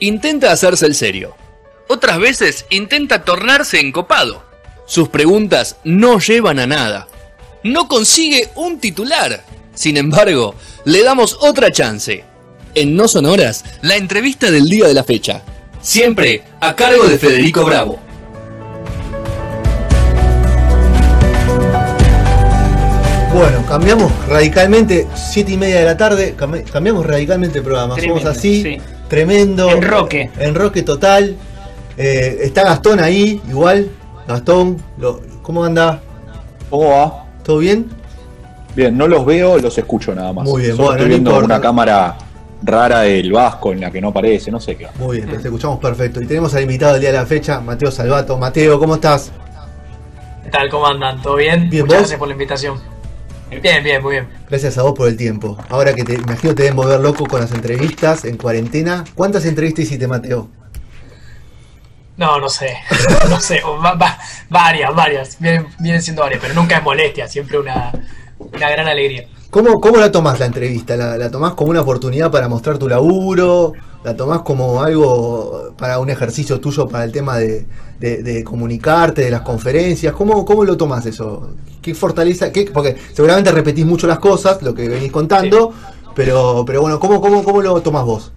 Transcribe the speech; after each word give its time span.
intenta 0.00 0.52
hacerse 0.52 0.86
el 0.86 0.94
serio. 0.94 1.34
Otras 1.88 2.18
veces 2.18 2.66
intenta 2.70 3.24
tornarse 3.24 3.80
encopado. 3.80 4.42
Sus 4.86 5.08
preguntas 5.08 5.76
no 5.84 6.18
llevan 6.18 6.58
a 6.58 6.66
nada. 6.66 7.08
No 7.62 7.88
consigue 7.88 8.48
un 8.54 8.78
titular. 8.78 9.42
Sin 9.74 9.96
embargo, 9.96 10.54
le 10.84 11.02
damos 11.02 11.36
otra 11.40 11.70
chance. 11.70 12.24
En 12.74 12.94
No 12.96 13.08
Sonoras, 13.08 13.64
la 13.82 13.96
entrevista 13.96 14.50
del 14.50 14.68
día 14.68 14.86
de 14.86 14.94
la 14.94 15.04
fecha. 15.04 15.42
Siempre 15.80 16.42
a 16.60 16.74
cargo 16.76 17.04
de 17.04 17.18
Federico 17.18 17.64
Bravo. 17.64 17.98
Bueno, 23.34 23.64
cambiamos 23.68 24.10
radicalmente, 24.26 25.06
siete 25.14 25.52
y 25.52 25.56
media 25.56 25.78
de 25.80 25.84
la 25.84 25.96
tarde, 25.96 26.34
cambi- 26.36 26.64
cambiamos 26.64 27.06
radicalmente 27.06 27.58
el 27.58 27.64
programa. 27.64 27.94
Tremendo, 27.94 28.20
Somos 28.20 28.36
así, 28.36 28.62
sí. 28.62 28.78
Tremendo. 29.08 29.70
Enroque. 29.70 30.30
Enroque 30.38 30.82
total. 30.82 31.36
Eh, 31.96 32.38
está 32.42 32.64
Gastón 32.64 33.00
ahí, 33.00 33.40
igual. 33.48 33.88
Gastón, 34.26 34.76
lo- 34.98 35.20
¿cómo 35.42 35.64
anda? 35.64 36.00
¿Cómo 36.70 36.90
va? 36.90 37.24
¿Todo 37.42 37.58
bien? 37.58 37.86
Bien, 38.76 38.96
no 38.96 39.08
los 39.08 39.24
veo, 39.26 39.58
los 39.58 39.76
escucho 39.78 40.14
nada 40.14 40.32
más. 40.32 40.44
Muy 40.44 40.62
bien, 40.62 40.76
Solo 40.76 40.88
bueno, 40.88 40.96
estoy 40.98 41.08
no 41.08 41.14
viendo 41.14 41.30
importa. 41.30 41.54
una 41.54 41.60
cámara 41.62 42.16
rara 42.62 43.00
del 43.00 43.32
Vasco 43.32 43.72
en 43.72 43.80
la 43.80 43.90
que 43.90 44.00
no 44.00 44.08
aparece, 44.08 44.50
no 44.50 44.60
sé 44.60 44.76
qué. 44.76 44.86
Muy 44.98 45.16
bien, 45.16 45.28
te 45.30 45.36
escuchamos 45.36 45.78
perfecto. 45.80 46.20
Y 46.20 46.26
tenemos 46.26 46.54
al 46.54 46.62
invitado 46.62 46.92
del 46.92 47.00
día 47.00 47.12
de 47.12 47.18
la 47.18 47.26
fecha, 47.26 47.60
Mateo 47.60 47.90
Salvato. 47.90 48.36
Mateo, 48.36 48.78
¿cómo 48.78 48.94
estás? 48.96 49.32
¿Qué 50.44 50.50
tal? 50.50 50.68
¿Cómo 50.70 50.86
andan? 50.86 51.20
¿Todo 51.22 51.36
bien? 51.36 51.68
Bien, 51.70 51.82
Muchas 51.84 51.86
¿vos? 51.86 51.96
gracias 51.98 52.18
por 52.18 52.28
la 52.28 52.32
invitación. 52.34 52.78
Bien, 53.50 53.82
bien, 53.82 54.02
muy 54.02 54.12
bien. 54.12 54.28
Gracias 54.48 54.76
a 54.78 54.82
vos 54.82 54.94
por 54.94 55.08
el 55.08 55.16
tiempo. 55.16 55.56
Ahora 55.68 55.94
que 55.94 56.04
te 56.04 56.14
imagino 56.14 56.54
te 56.54 56.62
deben 56.64 56.76
volver 56.76 57.00
loco 57.00 57.26
con 57.26 57.40
las 57.40 57.52
entrevistas 57.52 58.24
en 58.24 58.36
cuarentena. 58.36 59.04
¿Cuántas 59.14 59.44
entrevistas 59.46 59.84
hiciste, 59.86 60.06
Mateo? 60.06 60.48
No, 62.16 62.40
no 62.40 62.48
sé. 62.48 62.76
No 63.30 63.40
sé. 63.40 63.62
o 63.64 63.80
va- 63.80 63.94
va- 63.94 64.18
varias, 64.50 64.94
varias. 64.94 65.36
Vienen, 65.40 65.66
vienen 65.78 66.02
siendo 66.02 66.22
varias, 66.22 66.40
pero 66.40 66.54
nunca 66.54 66.78
es 66.78 66.82
molestia. 66.82 67.28
Siempre 67.28 67.58
una, 67.58 67.92
una 68.38 68.70
gran 68.70 68.86
alegría. 68.86 69.26
¿Cómo, 69.50 69.80
¿Cómo 69.80 69.96
la 69.98 70.12
tomás 70.12 70.38
la 70.38 70.46
entrevista? 70.46 70.94
¿La, 70.96 71.16
¿La 71.16 71.30
tomás 71.30 71.54
como 71.54 71.70
una 71.70 71.80
oportunidad 71.80 72.30
para 72.30 72.48
mostrar 72.48 72.76
tu 72.78 72.86
laburo? 72.88 73.76
¿La 74.02 74.14
tomás 74.16 74.42
como 74.42 74.82
algo 74.82 75.74
para 75.78 75.98
un 75.98 76.10
ejercicio 76.10 76.60
tuyo 76.60 76.86
para 76.86 77.04
el 77.04 77.12
tema 77.12 77.38
de, 77.38 77.66
de- 77.98 78.22
de 78.22 78.44
comunicarte, 78.44 79.22
de 79.22 79.30
las 79.30 79.40
conferencias? 79.42 80.12
¿Cómo, 80.14 80.44
¿Cómo 80.44 80.64
lo 80.64 80.76
tomás 80.76 81.06
eso? 81.06 81.56
¿Qué 81.80 81.94
fortaleza? 81.94 82.52
Qué, 82.52 82.70
porque 82.72 82.96
seguramente 83.14 83.50
repetís 83.50 83.86
mucho 83.86 84.06
las 84.06 84.18
cosas, 84.18 84.60
lo 84.62 84.74
que 84.74 84.86
venís 84.88 85.10
contando, 85.10 85.72
pero, 86.14 86.64
pero 86.66 86.82
bueno, 86.82 87.00
¿cómo, 87.00 87.20
cómo, 87.20 87.42
¿cómo 87.42 87.62
lo 87.62 87.80
tomás 87.82 88.04
vos? 88.04 88.32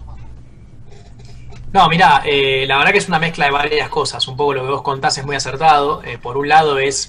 No, 1.73 1.87
mirá, 1.87 2.21
eh, 2.25 2.65
la 2.67 2.77
verdad 2.77 2.91
que 2.91 2.97
es 2.97 3.07
una 3.07 3.19
mezcla 3.19 3.45
de 3.45 3.51
varias 3.51 3.89
cosas. 3.89 4.27
Un 4.27 4.35
poco 4.35 4.53
lo 4.53 4.63
que 4.63 4.69
vos 4.69 4.81
contás 4.81 5.17
es 5.17 5.25
muy 5.25 5.35
acertado. 5.37 6.03
Eh, 6.03 6.17
por 6.17 6.37
un 6.37 6.49
lado 6.49 6.79
es 6.79 7.07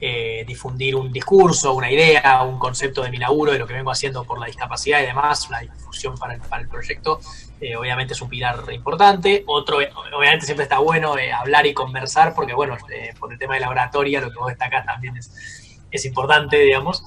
eh, 0.00 0.44
difundir 0.46 0.94
un 0.96 1.12
discurso, 1.12 1.72
una 1.74 1.90
idea, 1.90 2.42
un 2.42 2.58
concepto 2.58 3.02
de 3.02 3.10
mi 3.10 3.18
laburo, 3.18 3.52
de 3.52 3.58
lo 3.58 3.66
que 3.66 3.74
vengo 3.74 3.90
haciendo 3.90 4.24
por 4.24 4.38
la 4.38 4.46
discapacidad 4.46 5.00
y 5.02 5.06
demás, 5.06 5.48
una 5.48 5.60
difusión 5.60 6.16
para 6.16 6.34
el, 6.34 6.40
para 6.40 6.62
el 6.62 6.68
proyecto. 6.68 7.20
Eh, 7.60 7.74
obviamente 7.76 8.14
es 8.14 8.22
un 8.22 8.28
pilar 8.28 8.62
importante. 8.72 9.42
Otro, 9.46 9.78
obviamente 10.16 10.46
siempre 10.46 10.62
está 10.64 10.78
bueno 10.78 11.18
eh, 11.18 11.32
hablar 11.32 11.66
y 11.66 11.74
conversar, 11.74 12.34
porque 12.34 12.54
bueno, 12.54 12.76
eh, 12.92 13.12
por 13.18 13.32
el 13.32 13.38
tema 13.38 13.54
de 13.54 13.60
la 13.60 13.70
oratoria, 13.70 14.20
lo 14.20 14.30
que 14.30 14.38
vos 14.38 14.48
destacás 14.48 14.86
también 14.86 15.16
es, 15.16 15.76
es 15.90 16.04
importante, 16.04 16.58
digamos. 16.58 17.02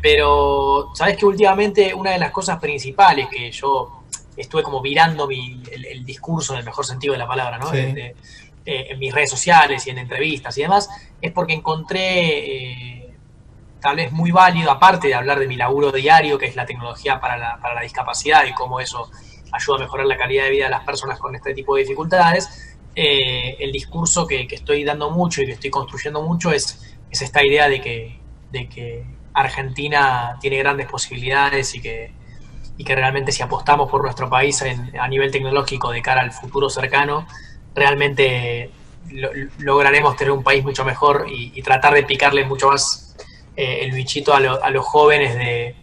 Pero, 0.00 0.90
sabes 0.94 1.16
que 1.16 1.26
últimamente 1.26 1.92
una 1.94 2.10
de 2.12 2.18
las 2.18 2.30
cosas 2.30 2.58
principales 2.58 3.28
que 3.28 3.50
yo 3.50 4.02
estuve 4.36 4.62
como 4.62 4.80
virando 4.80 5.26
mi, 5.26 5.62
el, 5.70 5.84
el 5.84 6.04
discurso 6.04 6.54
en 6.54 6.60
el 6.60 6.64
mejor 6.64 6.84
sentido 6.84 7.12
de 7.12 7.18
la 7.18 7.26
palabra, 7.26 7.58
¿no? 7.58 7.70
Sí. 7.70 7.76
De- 7.76 7.92
de- 7.92 8.16
eh, 8.66 8.86
en 8.90 8.98
mis 8.98 9.12
redes 9.14 9.30
sociales 9.30 9.86
y 9.86 9.90
en 9.90 9.98
entrevistas 9.98 10.56
y 10.58 10.62
demás, 10.62 10.88
es 11.20 11.32
porque 11.32 11.54
encontré 11.54 12.98
eh, 13.02 13.14
tal 13.80 13.96
vez 13.96 14.12
muy 14.12 14.30
válido, 14.30 14.70
aparte 14.70 15.08
de 15.08 15.14
hablar 15.14 15.38
de 15.38 15.46
mi 15.46 15.56
laburo 15.56 15.92
diario, 15.92 16.38
que 16.38 16.46
es 16.46 16.56
la 16.56 16.64
tecnología 16.66 17.20
para 17.20 17.36
la, 17.36 17.58
para 17.60 17.74
la 17.74 17.82
discapacidad 17.82 18.44
y 18.46 18.52
cómo 18.54 18.80
eso 18.80 19.10
ayuda 19.52 19.76
a 19.76 19.80
mejorar 19.80 20.06
la 20.06 20.16
calidad 20.16 20.44
de 20.44 20.50
vida 20.50 20.64
de 20.64 20.70
las 20.70 20.84
personas 20.84 21.18
con 21.18 21.34
este 21.36 21.54
tipo 21.54 21.74
de 21.76 21.82
dificultades, 21.82 22.76
eh, 22.96 23.56
el 23.60 23.72
discurso 23.72 24.26
que, 24.26 24.46
que 24.46 24.54
estoy 24.54 24.84
dando 24.84 25.10
mucho 25.10 25.42
y 25.42 25.46
que 25.46 25.52
estoy 25.52 25.70
construyendo 25.70 26.22
mucho 26.22 26.50
es, 26.52 26.96
es 27.10 27.22
esta 27.22 27.44
idea 27.44 27.68
de 27.68 27.80
que, 27.80 28.18
de 28.50 28.68
que 28.68 29.04
Argentina 29.34 30.36
tiene 30.40 30.56
grandes 30.58 30.86
posibilidades 30.86 31.74
y 31.74 31.80
que, 31.80 32.12
y 32.76 32.84
que 32.84 32.94
realmente 32.94 33.32
si 33.32 33.42
apostamos 33.42 33.90
por 33.90 34.02
nuestro 34.02 34.28
país 34.30 34.60
en- 34.62 34.98
a 34.98 35.06
nivel 35.08 35.30
tecnológico 35.30 35.90
de 35.90 36.02
cara 36.02 36.22
al 36.22 36.32
futuro 36.32 36.68
cercano, 36.70 37.26
realmente 37.74 38.70
lo- 39.10 39.30
lograremos 39.58 40.16
tener 40.16 40.32
un 40.32 40.42
país 40.42 40.64
mucho 40.64 40.84
mejor 40.84 41.26
y, 41.28 41.52
y 41.54 41.62
tratar 41.62 41.94
de 41.94 42.02
picarle 42.04 42.44
mucho 42.44 42.68
más 42.68 43.14
eh, 43.56 43.80
el 43.82 43.92
bichito 43.92 44.34
a, 44.34 44.40
lo- 44.40 44.62
a 44.62 44.70
los 44.70 44.84
jóvenes 44.84 45.34
de, 45.36 45.74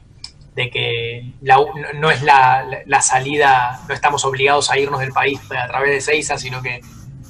de 0.55 0.69
que 0.69 1.33
la- 1.41 1.57
no- 1.95 2.11
es 2.11 2.21
la, 2.23 2.83
salida, 3.01 3.81
no 3.87 3.93
estamos 3.93 4.25
obligados 4.25 4.69
a 4.71 4.77
irnos 4.77 4.99
del 4.99 5.11
país 5.11 5.39
a 5.57 5.67
través 5.67 5.91
de 5.91 6.01
Seiza, 6.01 6.37
sino 6.37 6.61
que, 6.61 6.81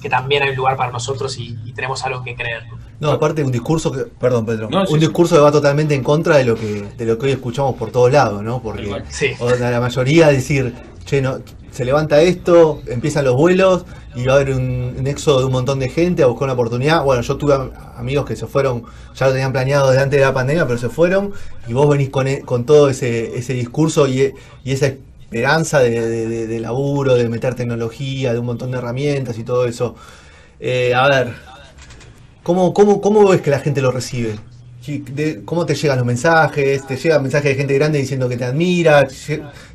que 0.02 0.10
también 0.10 0.44
hay 0.44 0.50
un 0.50 0.56
lugar 0.56 0.78
para 0.78 0.92
nosotros 0.92 1.38
y, 1.38 1.58
y 1.66 1.74
tenemos 1.74 2.04
algo 2.06 2.24
que 2.24 2.36
creer. 2.36 2.64
No, 3.00 3.10
aparte 3.12 3.44
un 3.44 3.52
discurso 3.52 3.92
que, 3.92 4.02
perdón 4.04 4.46
Pedro, 4.46 4.70
No, 4.70 4.86
sí, 4.86 4.94
un 4.94 5.00
sí. 5.00 5.06
discurso 5.08 5.36
que 5.36 5.42
va 5.42 5.52
totalmente 5.52 5.96
en 5.96 6.04
contra 6.04 6.38
de 6.38 6.46
lo 6.46 6.56
que, 6.56 6.84
de 6.96 7.06
lo 7.06 7.18
que 7.18 7.26
hoy 7.28 7.32
escuchamos 7.32 7.76
por 7.76 7.92
todos 7.92 8.12
lados, 8.12 8.44
¿no? 8.44 8.62
Porque 8.62 9.04
Sí. 9.10 9.32
o 9.40 9.50
la 9.50 9.80
mayoría 9.80 10.28
decir, 10.28 10.74
che, 11.06 11.22
no, 11.22 11.40
se 11.72 11.86
levanta 11.86 12.22
esto, 12.22 12.82
empiezan 12.88 13.26
los 13.26 13.36
vuelos 13.36 13.86
y 14.16 14.26
va 14.26 14.34
a 14.34 14.36
haber 14.38 14.52
un, 14.56 14.96
un 15.00 15.08
éxodo 15.08 15.40
de 15.40 15.46
un 15.46 15.52
montón 15.54 15.80
de 15.80 15.90
gente 15.90 16.24
a 16.24 16.28
buscar 16.28 16.46
una 16.46 16.54
oportunidad. 16.54 17.04
Bueno, 17.04 17.22
yo 17.22 17.38
tuve 17.38 17.54
am- 17.56 17.72
amigos 17.98 18.26
que 18.26 18.36
se 18.36 18.48
fueron, 18.48 18.84
ya 19.16 19.28
lo 19.28 19.32
tenían 19.34 19.52
planeado 19.54 19.90
desde 19.90 20.04
antes 20.04 20.20
de 20.20 20.26
la 20.26 20.34
pandemia, 20.34 20.66
pero 20.68 20.78
se 20.80 20.90
fueron 20.90 21.32
y 21.68 21.74
vos 21.74 21.88
venís 21.90 22.10
con, 22.10 22.28
e- 22.28 22.42
con 22.42 22.66
todo 22.66 22.90
ese, 22.90 23.38
ese 23.38 23.54
discurso 23.54 24.08
y, 24.08 24.22
e- 24.22 24.36
y 24.64 24.72
esa 24.74 24.88
esperanza 24.88 25.80
de- 25.80 26.48
de 26.48 26.60
laburo, 26.60 27.16
de 27.16 27.30
meter 27.30 27.56
tecnología, 27.56 28.34
de 28.34 28.40
un 28.40 28.46
montón 28.48 28.72
de 28.72 28.78
herramientas 28.80 29.38
y 29.38 29.44
todo 29.44 29.66
eso. 29.66 29.96
Eh, 30.60 30.94
a 30.96 31.08
ver, 31.10 31.34
¿Cómo, 32.44 32.74
cómo, 32.74 33.02
¿Cómo 33.02 33.28
ves 33.28 33.42
que 33.42 33.52
la 33.52 33.60
gente 33.60 33.82
lo 33.82 33.92
recibe? 33.92 34.36
¿Cómo 35.46 35.66
te 35.66 35.76
llegan 35.76 35.98
los 35.98 36.06
mensajes? 36.06 36.86
¿Te 36.88 36.96
llegan 36.96 37.22
mensajes 37.22 37.52
de 37.52 37.56
gente 37.56 37.74
grande 37.76 38.00
diciendo 38.00 38.28
que 38.28 38.38
te 38.38 38.46
admira? 38.46 39.08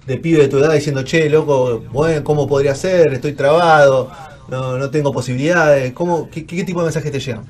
¿De 0.06 0.16
pibe 0.18 0.42
de 0.42 0.48
tu 0.48 0.58
edad 0.58 0.72
diciendo, 0.72 1.02
che, 1.04 1.28
loco, 1.30 1.80
bueno, 1.92 2.24
¿cómo 2.24 2.46
podría 2.46 2.74
ser? 2.74 3.12
Estoy 3.12 3.34
trabado, 3.34 4.10
no, 4.48 4.76
no 4.78 4.90
tengo 4.90 5.12
posibilidades. 5.12 5.92
¿Cómo, 5.92 6.28
qué, 6.30 6.44
qué 6.44 6.64
tipo 6.64 6.80
de 6.80 6.86
mensajes 6.86 7.12
te 7.12 7.20
llegan? 7.20 7.44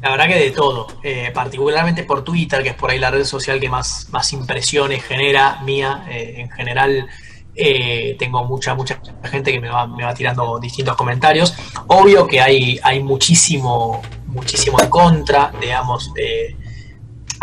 La 0.00 0.10
verdad 0.10 0.26
que 0.26 0.34
de 0.34 0.50
todo, 0.50 0.88
eh, 1.04 1.30
particularmente 1.32 2.02
por 2.02 2.24
Twitter, 2.24 2.62
que 2.62 2.70
es 2.70 2.74
por 2.74 2.90
ahí 2.90 2.98
la 2.98 3.10
red 3.10 3.24
social 3.24 3.60
que 3.60 3.68
más, 3.68 4.08
más 4.10 4.32
impresiones 4.32 5.04
genera 5.04 5.60
mía. 5.62 6.04
eh, 6.10 6.34
en 6.38 6.50
general, 6.50 7.06
eh, 7.54 8.16
tengo 8.18 8.44
mucha, 8.44 8.74
mucha 8.74 9.00
gente 9.22 9.52
que 9.52 9.60
me 9.60 9.68
va, 9.68 9.86
me 9.86 10.04
va 10.04 10.12
tirando 10.14 10.58
distintos 10.58 10.96
comentarios. 10.96 11.54
Obvio 11.86 12.26
que 12.26 12.40
hay, 12.40 12.80
hay 12.82 13.02
muchísimo, 13.02 14.02
muchísimo 14.32 14.80
en 14.80 14.88
contra, 14.90 15.52
digamos. 15.60 16.10
eh, 16.16 16.56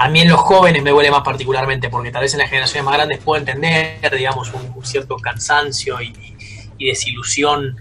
a 0.02 0.08
mí 0.08 0.22
en 0.22 0.30
los 0.30 0.40
jóvenes 0.40 0.82
me 0.82 0.94
huele 0.94 1.12
más 1.12 1.24
particularmente, 1.24 1.90
porque 1.90 2.10
tal 2.12 2.22
vez 2.22 2.34
en 2.34 2.40
las 2.40 2.50
generaciones 2.50 2.86
más 2.86 2.94
grandes 2.96 3.18
puedo 3.20 3.38
entender, 3.40 4.16
digamos, 4.16 4.54
un, 4.54 4.72
un 4.76 4.86
cierto 4.86 5.18
cansancio 5.18 6.02
y, 6.02 6.14
y 6.78 6.86
desilusión 6.88 7.76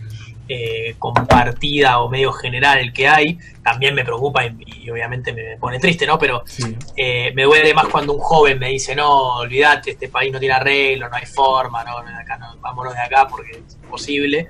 eh, 0.48 0.96
compartida 0.98 2.00
o 2.00 2.08
medio 2.08 2.32
general 2.32 2.92
que 2.92 3.06
hay, 3.06 3.38
también 3.62 3.94
me 3.94 4.02
preocupa 4.02 4.44
y, 4.46 4.56
y 4.82 4.90
obviamente 4.90 5.32
me 5.32 5.56
pone 5.58 5.78
triste, 5.78 6.06
¿no? 6.06 6.18
Pero 6.18 6.42
Sí. 6.46 6.74
eh, 6.96 7.32
me 7.36 7.44
duele 7.44 7.72
más 7.74 7.86
cuando 7.86 8.14
un 8.14 8.18
joven 8.20 8.58
me 8.58 8.70
dice, 8.70 8.96
no, 8.96 9.36
olvídate, 9.36 9.92
este 9.92 10.08
país 10.08 10.32
no 10.32 10.40
tiene 10.40 10.54
arreglo, 10.54 11.08
no 11.08 11.14
hay 11.16 11.26
forma, 11.26 11.84
no, 11.84 11.98
acá, 11.98 12.36
no, 12.38 12.56
vámonos 12.60 12.94
de 12.94 13.00
acá 13.00 13.28
porque 13.28 13.52
es 13.52 13.76
imposible. 13.84 14.48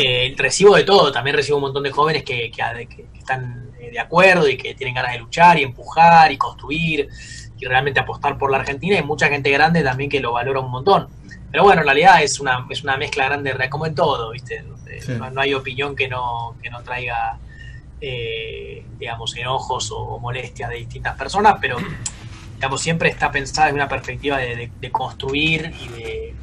Eh, 0.00 0.34
recibo 0.38 0.76
de 0.76 0.84
todo, 0.84 1.10
también 1.12 1.36
recibo 1.36 1.56
un 1.58 1.62
montón 1.64 1.82
de 1.82 1.90
jóvenes 1.90 2.22
que, 2.22 2.50
que- 2.50 2.86
que- 2.88 3.04
que 3.12 3.18
están 3.18 3.67
de 3.90 3.98
acuerdo 4.00 4.48
y 4.48 4.56
que 4.56 4.74
tienen 4.74 4.94
ganas 4.94 5.12
de 5.12 5.18
luchar 5.18 5.58
y 5.58 5.62
empujar 5.62 6.30
y 6.32 6.36
construir 6.38 7.08
y 7.58 7.64
realmente 7.66 8.00
apostar 8.00 8.38
por 8.38 8.50
la 8.50 8.58
Argentina 8.58 8.98
y 8.98 9.02
mucha 9.02 9.28
gente 9.28 9.50
grande 9.50 9.82
también 9.82 10.08
que 10.10 10.20
lo 10.20 10.32
valora 10.32 10.60
un 10.60 10.70
montón. 10.70 11.08
Pero 11.50 11.64
bueno, 11.64 11.80
en 11.80 11.86
realidad 11.86 12.22
es 12.22 12.40
una, 12.40 12.66
es 12.70 12.82
una 12.84 12.96
mezcla 12.96 13.24
grande, 13.24 13.54
como 13.70 13.86
en 13.86 13.94
todo, 13.94 14.30
¿viste? 14.32 14.62
Sí. 15.00 15.12
No, 15.12 15.30
no 15.30 15.40
hay 15.40 15.54
opinión 15.54 15.96
que 15.96 16.08
no, 16.08 16.56
que 16.62 16.68
no 16.70 16.82
traiga, 16.82 17.38
eh, 18.00 18.84
digamos, 18.98 19.34
enojos 19.36 19.90
o, 19.92 19.98
o 19.98 20.18
molestias 20.18 20.70
de 20.70 20.76
distintas 20.76 21.16
personas, 21.16 21.56
pero 21.60 21.76
digamos, 22.54 22.80
siempre 22.80 23.08
está 23.08 23.30
pensada 23.30 23.66
desde 23.68 23.76
una 23.76 23.88
perspectiva 23.88 24.38
de, 24.38 24.56
de- 24.56 24.70
de 24.80 24.90
construir 24.90 25.72
y 25.80 25.88
de, 25.88 26.34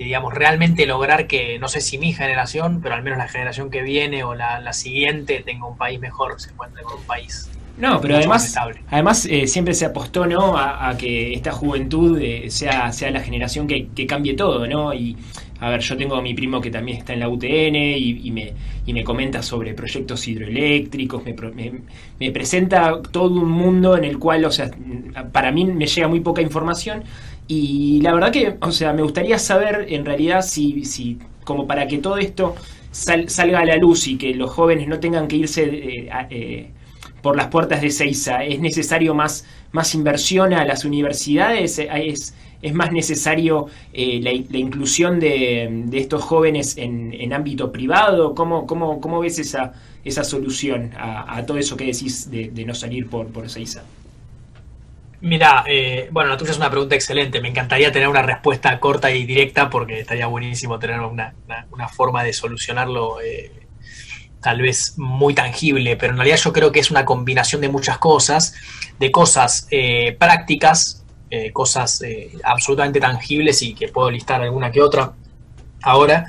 de, 0.00 0.04
digamos, 0.04 0.32
realmente 0.32 0.86
lograr 0.86 1.26
que, 1.26 1.58
no 1.58 1.68
sé 1.68 1.80
si 1.80 1.98
mi 1.98 2.12
generación, 2.12 2.80
pero 2.82 2.94
al 2.94 3.02
menos 3.02 3.18
la 3.18 3.28
generación 3.28 3.70
que 3.70 3.82
viene 3.82 4.24
o 4.24 4.34
la, 4.34 4.58
la 4.60 4.72
siguiente 4.72 5.42
tenga 5.44 5.66
un 5.66 5.76
país 5.76 6.00
mejor, 6.00 6.40
se 6.40 6.50
encuentre 6.50 6.82
con 6.82 6.98
un 6.98 7.04
país. 7.04 7.50
No, 7.76 8.00
pero 8.00 8.16
además, 8.16 8.54
además 8.90 9.26
eh, 9.30 9.46
siempre 9.46 9.72
se 9.72 9.86
apostó 9.86 10.26
¿no? 10.26 10.56
a, 10.56 10.90
a 10.90 10.98
que 10.98 11.32
esta 11.32 11.52
juventud 11.52 12.18
eh, 12.20 12.50
sea, 12.50 12.92
sea 12.92 13.10
la 13.10 13.20
generación 13.20 13.66
que, 13.66 13.88
que 13.88 14.06
cambie 14.06 14.34
todo, 14.34 14.66
¿no? 14.66 14.92
Y 14.92 15.16
a 15.60 15.68
ver, 15.68 15.80
yo 15.80 15.96
tengo 15.96 16.16
a 16.16 16.22
mi 16.22 16.34
primo 16.34 16.60
que 16.60 16.70
también 16.70 16.98
está 16.98 17.12
en 17.12 17.20
la 17.20 17.28
UTN 17.28 17.76
y, 17.76 18.30
me, 18.30 18.52
y 18.86 18.92
me, 18.94 19.04
comenta 19.04 19.42
sobre 19.42 19.74
proyectos 19.74 20.26
hidroeléctricos, 20.26 21.22
me, 21.24 21.34
me, 22.18 22.30
presenta 22.32 23.00
todo 23.02 23.40
un 23.40 23.50
mundo 23.50 23.96
en 23.96 24.04
el 24.04 24.18
cual, 24.18 24.46
o 24.46 24.50
sea, 24.50 24.70
para 25.32 25.52
mí 25.52 25.66
me 25.66 25.86
llega 25.86 26.08
muy 26.08 26.20
poca 26.20 26.40
información 26.40 27.04
y 27.52 28.00
la 28.00 28.14
verdad 28.14 28.30
que, 28.30 28.56
o 28.60 28.70
sea, 28.70 28.92
me 28.92 29.02
gustaría 29.02 29.36
saber 29.36 29.86
en 29.88 30.04
realidad 30.04 30.40
si, 30.42 30.84
si 30.84 31.18
como 31.42 31.66
para 31.66 31.88
que 31.88 31.98
todo 31.98 32.16
esto 32.16 32.54
salga 32.92 33.58
a 33.58 33.64
la 33.64 33.74
luz 33.74 34.06
y 34.06 34.16
que 34.16 34.32
los 34.36 34.52
jóvenes 34.52 34.86
no 34.86 35.00
tengan 35.00 35.26
que 35.26 35.34
irse 35.34 35.64
eh, 35.64 36.10
eh, 36.30 36.70
por 37.22 37.36
las 37.36 37.48
puertas 37.48 37.82
de 37.82 37.90
Seiza, 37.90 38.44
¿es 38.44 38.60
necesario 38.60 39.16
más, 39.16 39.46
más 39.72 39.96
inversión 39.96 40.52
a 40.52 40.64
las 40.64 40.84
universidades? 40.84 41.80
¿Es, 41.80 42.34
es 42.62 42.72
más 42.72 42.92
necesario 42.92 43.66
eh, 43.92 44.20
la, 44.22 44.30
inclusión 44.56 45.18
de, 45.18 45.88
estos 45.92 46.22
jóvenes 46.22 46.76
en, 46.76 47.32
ámbito 47.32 47.72
privado? 47.72 48.36
¿Cómo, 48.36 48.64
cómo, 48.64 49.00
cómo 49.00 49.18
ves 49.18 49.40
esa, 49.40 49.72
esa 50.04 50.22
solución 50.22 50.92
a, 50.96 51.44
todo 51.46 51.58
eso 51.58 51.76
que 51.76 51.86
decís 51.86 52.30
de, 52.30 52.64
no 52.64 52.76
salir 52.76 53.08
por, 53.08 53.26
por 53.26 53.50
Seiza? 53.50 53.82
Mira, 55.22 55.64
eh, 55.66 56.08
bueno, 56.10 56.30
la 56.30 56.36
tuya 56.36 56.52
es 56.52 56.56
una 56.56 56.70
pregunta 56.70 56.94
excelente. 56.94 57.40
Me 57.40 57.48
encantaría 57.48 57.92
tener 57.92 58.08
una 58.08 58.22
respuesta 58.22 58.78
corta 58.80 59.10
y 59.10 59.26
directa 59.26 59.68
porque 59.68 60.00
estaría 60.00 60.26
buenísimo 60.26 60.78
tener 60.78 61.00
una, 61.00 61.34
forma 61.88 62.22
de 62.24 62.32
solucionarlo 62.32 63.20
eh, 63.20 63.52
tal 64.40 64.62
vez 64.62 64.94
muy 64.96 65.34
tangible, 65.34 65.96
pero 65.96 66.12
en 66.12 66.18
realidad 66.18 66.38
yo 66.38 66.52
creo 66.52 66.72
que 66.72 66.80
es 66.80 66.90
una 66.90 67.04
combinación 67.04 67.60
de 67.60 67.68
muchas 67.68 67.98
cosas, 67.98 68.54
de 68.98 69.10
cosas 69.10 69.68
prácticas 70.18 71.00
eh, 71.32 71.52
cosas 71.52 72.02
eh, 72.02 72.32
absolutamente 72.42 72.98
tangibles 72.98 73.62
y 73.62 73.72
que 73.72 73.86
puedo 73.86 74.10
listar 74.10 74.42
alguna 74.42 74.72
que 74.72 74.82
otra 74.82 75.12
ahora, 75.80 76.26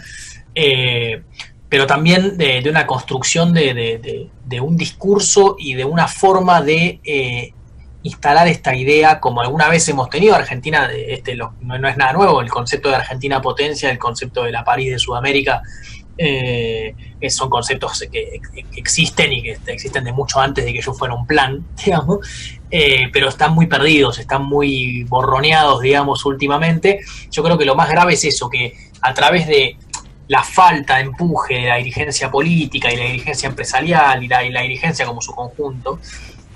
eh, 0.54 1.24
pero 1.68 1.88
también 1.88 2.38
de, 2.38 2.64
una 2.70 2.86
construcción 2.86 3.52
de, 3.52 4.30
un 4.62 4.78
discurso 4.78 5.56
y 5.58 5.74
de 5.74 5.86
una 5.86 6.08
forma 6.08 6.62
de 6.62 7.52
instalar 8.04 8.48
esta 8.48 8.76
idea 8.76 9.20
como 9.20 9.42
alguna 9.42 9.70
vez 9.70 9.88
hemos 9.90 10.10
tenido 10.10 10.36
Argentina, 10.36 10.90
este, 10.92 11.36
no, 11.36 11.54
es 11.88 11.98
nada 11.98 12.14
nuevo, 12.14 12.42
el 12.42 12.50
concepto 12.50 12.90
de 12.90 12.96
Argentina 12.96 13.42
potencia, 13.42 13.90
el 13.90 14.00
concepto 14.00 14.44
de 14.44 14.52
la 14.52 14.64
París 14.64 14.92
de 14.92 15.00
Sudamérica, 15.00 15.62
eh, 16.18 16.94
son 17.30 17.50
conceptos 17.50 18.04
que, 18.12 18.42
existen 18.76 19.32
y 19.32 19.42
que 19.42 19.58
existen 19.68 20.04
de 20.04 20.12
mucho 20.12 20.40
antes 20.40 20.66
de 20.66 20.74
que 20.74 20.82
yo 20.82 20.94
fuera 20.94 21.14
un 21.14 21.26
plan, 21.26 21.66
digamos, 21.86 22.20
eh, 22.70 23.10
pero 23.14 23.30
están 23.30 23.54
muy 23.54 23.68
perdidos, 23.68 24.20
están 24.20 24.46
muy 24.46 25.04
borroneados, 25.04 25.82
digamos, 25.82 26.26
últimamente. 26.26 27.00
Yo 27.30 27.44
creo 27.44 27.58
que 27.58 27.66
lo 27.66 27.76
más 27.76 27.90
grave 27.90 28.14
es 28.14 28.26
eso, 28.26 28.50
que 28.50 28.76
a 29.02 29.14
través 29.14 29.48
de 29.48 29.78
la 30.28 30.44
falta 30.44 30.96
de 30.96 31.02
empuje 31.02 31.56
de 31.56 31.68
la 31.68 31.76
dirigencia 31.76 32.32
política 32.32 32.92
y 32.92 32.96
la 32.96 33.04
dirigencia 33.04 33.50
empresarial 33.50 34.24
y 34.24 34.28
la 34.28 34.62
dirigencia 34.62 35.06
como 35.06 35.22
su 35.22 35.34
conjunto, 35.34 36.00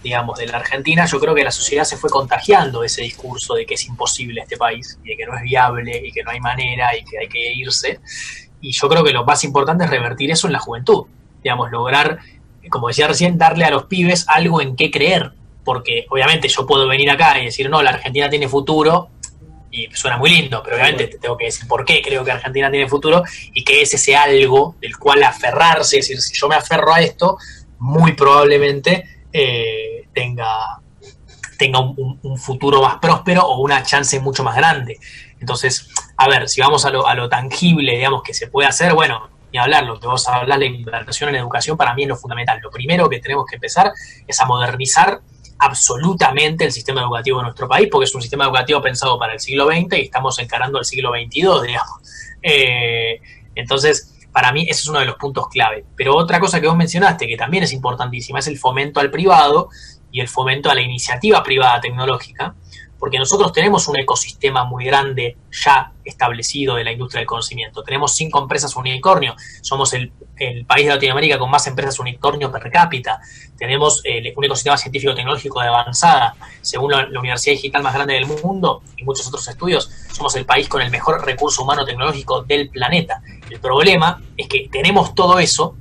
digamos, 0.06 0.38
de 0.38 0.46
la 0.46 0.58
Argentina, 0.58 1.08
yo 1.08 1.20
creo 1.20 1.34
que 1.34 1.44
la 1.44 1.50
sociedad 1.50 1.84
se 1.84 1.98
fue 1.98 2.12
contagiando 2.12 2.84
ese 2.84 3.02
discurso 3.02 3.56
de 3.56 3.66
que 3.66 3.74
es 3.74 3.86
imposible 3.88 4.40
este 4.40 4.56
país 4.56 5.00
y 5.04 5.10
de 5.10 5.18
que 5.18 5.26
no 5.26 5.36
es 5.36 5.42
viable 5.42 6.00
y 6.06 6.12
que 6.12 6.22
no 6.22 6.30
hay 6.30 6.40
manera 6.40 6.96
y 6.96 7.04
que 7.04 7.18
hay 7.18 7.28
que 7.28 7.54
irse. 7.54 8.00
Y 8.62 8.72
yo 8.72 8.88
creo 8.88 9.04
que 9.04 9.12
lo 9.12 9.26
más 9.26 9.44
importante 9.44 9.84
es 9.84 9.90
revertir 9.90 10.30
eso 10.30 10.46
en 10.46 10.54
la 10.54 10.60
juventud. 10.60 11.06
Digamos, 11.44 11.72
lograr, 11.72 12.20
como 12.70 12.90
decía 12.90 13.08
recién, 13.08 13.40
darle 13.40 13.66
a 13.66 13.72
los 13.72 13.86
pibes 13.86 14.26
algo 14.28 14.62
en 14.62 14.76
qué 14.76 14.92
creer. 14.92 15.32
Porque 15.64 16.06
obviamente 16.12 16.50
yo 16.50 16.68
puedo 16.68 16.88
venir 16.88 17.10
acá 17.10 17.42
y 17.42 17.46
decir, 17.46 17.68
no, 17.68 17.82
la 17.82 17.90
Argentina 17.90 18.30
tiene 18.30 18.48
futuro, 18.48 19.10
y 19.72 19.90
suena 19.92 20.18
muy 20.18 20.30
lindo, 20.30 20.62
pero 20.64 20.76
obviamente 20.76 21.08
te 21.08 21.18
tengo 21.18 21.36
que 21.36 21.46
decir 21.46 21.68
por 21.68 21.84
qué 21.84 22.04
creo 22.04 22.24
que 22.24 22.32
Argentina 22.32 22.70
tiene 22.70 22.88
futuro 22.88 23.24
y 23.54 23.64
que 23.64 23.82
es 23.82 23.94
ese 23.94 24.16
algo 24.16 24.76
del 24.80 24.98
cual 24.98 25.24
aferrarse, 25.24 25.98
es 25.98 26.08
decir, 26.08 26.22
si 26.22 26.40
yo 26.40 26.48
me 26.48 26.56
aferro 26.56 26.94
a 26.94 27.02
esto, 27.02 27.38
muy 27.80 28.14
probablemente 28.14 29.15
eh, 29.38 30.08
tenga, 30.14 30.80
tenga 31.58 31.82
un, 31.82 32.38
futuro 32.38 32.82
más 32.82 33.00
próspero 33.00 33.46
o 33.46 33.60
una 33.60 33.84
chance 33.84 34.18
mucho 34.22 34.46
más 34.46 34.56
grande. 34.56 34.98
Entonces, 35.42 35.90
a 36.16 36.30
ver, 36.30 36.48
si 36.48 36.62
vamos 36.62 36.86
a 36.86 36.90
lo, 36.90 37.28
tangible, 37.28 37.98
digamos, 37.98 38.24
que 38.24 38.34
se 38.34 38.48
puede 38.48 38.70
hacer, 38.70 38.94
bueno, 38.94 39.30
ni 39.52 39.60
hablar, 39.60 39.84
lo 39.84 40.00
que 40.00 40.08
vos 40.08 40.26
hablar 40.30 40.60
de 40.60 40.68
inversión 40.68 41.30
en 41.32 41.36
educación 41.36 41.76
para 41.76 41.94
mí 41.94 42.04
es 42.04 42.10
lo 42.10 42.16
fundamental. 42.16 42.62
Lo 42.64 42.72
primero 42.72 43.10
que 43.10 43.20
tenemos 43.20 43.46
que 43.46 43.56
empezar 43.56 43.92
es 44.26 44.40
a 44.40 44.46
modernizar 44.46 45.20
absolutamente 45.60 46.64
el 46.64 46.72
sistema 46.72 47.02
educativo 47.02 47.40
de 47.40 47.44
nuestro 47.44 47.68
país, 47.68 47.90
porque 47.92 48.06
es 48.06 48.16
un 48.16 48.22
sistema 48.22 48.46
educativo 48.46 48.82
pensado 48.82 49.20
para 49.20 49.34
el 49.34 49.42
siglo 49.42 49.68
XX 49.68 49.98
y 49.98 50.02
estamos 50.04 50.40
encarando 50.40 50.80
el 50.80 50.86
siglo 50.86 51.12
XXII, 51.12 51.68
digamos. 51.68 52.00
Eh, 52.42 53.20
entonces, 53.54 54.15
para 54.36 54.52
mí 54.52 54.64
ese 54.64 54.82
es 54.82 54.88
uno 54.90 55.00
de 55.00 55.06
los 55.06 55.16
puntos 55.16 55.48
clave. 55.48 55.86
Pero 55.96 56.14
otra 56.14 56.42
cosa 56.42 56.60
que 56.60 56.68
vos 56.68 56.76
mencionaste, 56.76 57.26
que 57.26 57.38
también 57.38 57.64
es 57.64 57.72
importantísima, 57.72 58.40
es 58.40 58.48
el 58.48 58.58
fomento 58.58 59.00
al 59.00 59.10
privado 59.10 59.70
y 60.12 60.20
el 60.20 60.28
fomento 60.28 60.70
a 60.70 60.76
la 60.76 60.82
iniciativa 60.82 61.42
privada 61.42 61.80
tecnológica, 61.80 62.54
porque 63.00 63.20
nosotros 63.20 63.52
tenemos 63.52 63.88
un 63.88 63.98
ecosistema 63.98 64.64
muy 64.64 64.86
grande 64.86 65.38
ya 65.52 65.92
establecido 66.04 66.76
de 66.76 66.84
la 66.84 66.92
industria 66.92 67.20
del 67.20 67.28
conocimiento. 67.28 67.84
Tenemos 67.84 68.16
cinco 68.16 68.40
empresas 68.40 68.76
unicornio, 68.76 69.36
somos 69.62 69.94
el, 69.94 70.12
país 70.68 70.86
de 70.86 70.94
Latinoamérica 70.94 71.40
con 71.40 71.50
más 71.50 71.66
empresas 71.66 71.98
unicornio 72.00 72.52
per 72.52 72.70
cápita, 72.70 73.22
tenemos 73.58 74.02
eh, 74.04 74.34
un 74.36 74.44
ecosistema 74.44 74.78
científico-tecnológico 74.78 75.62
de 75.62 75.68
avanzada, 75.68 76.36
según 76.62 76.92
la, 76.92 77.08
Universidad 77.20 77.56
Digital 77.56 77.84
más 77.84 77.94
grande 77.94 78.16
del 78.16 78.26
mundo 78.26 78.82
y 78.98 79.04
muchos 79.06 79.28
otros 79.28 79.48
estudios, 79.48 79.90
somos 80.12 80.36
el 80.36 80.46
país 80.46 80.68
con 80.68 80.82
el 80.82 80.92
mejor 80.92 81.26
recurso 81.26 81.64
humano 81.64 81.86
tecnológico 81.86 82.44
del 82.44 82.70
planeta. 82.70 83.22
El 83.50 83.60
problema 83.60 84.22
es 84.36 84.48
que 84.48 84.68
tenemos 84.70 85.16
todo 85.16 85.40
eso, 85.40 85.76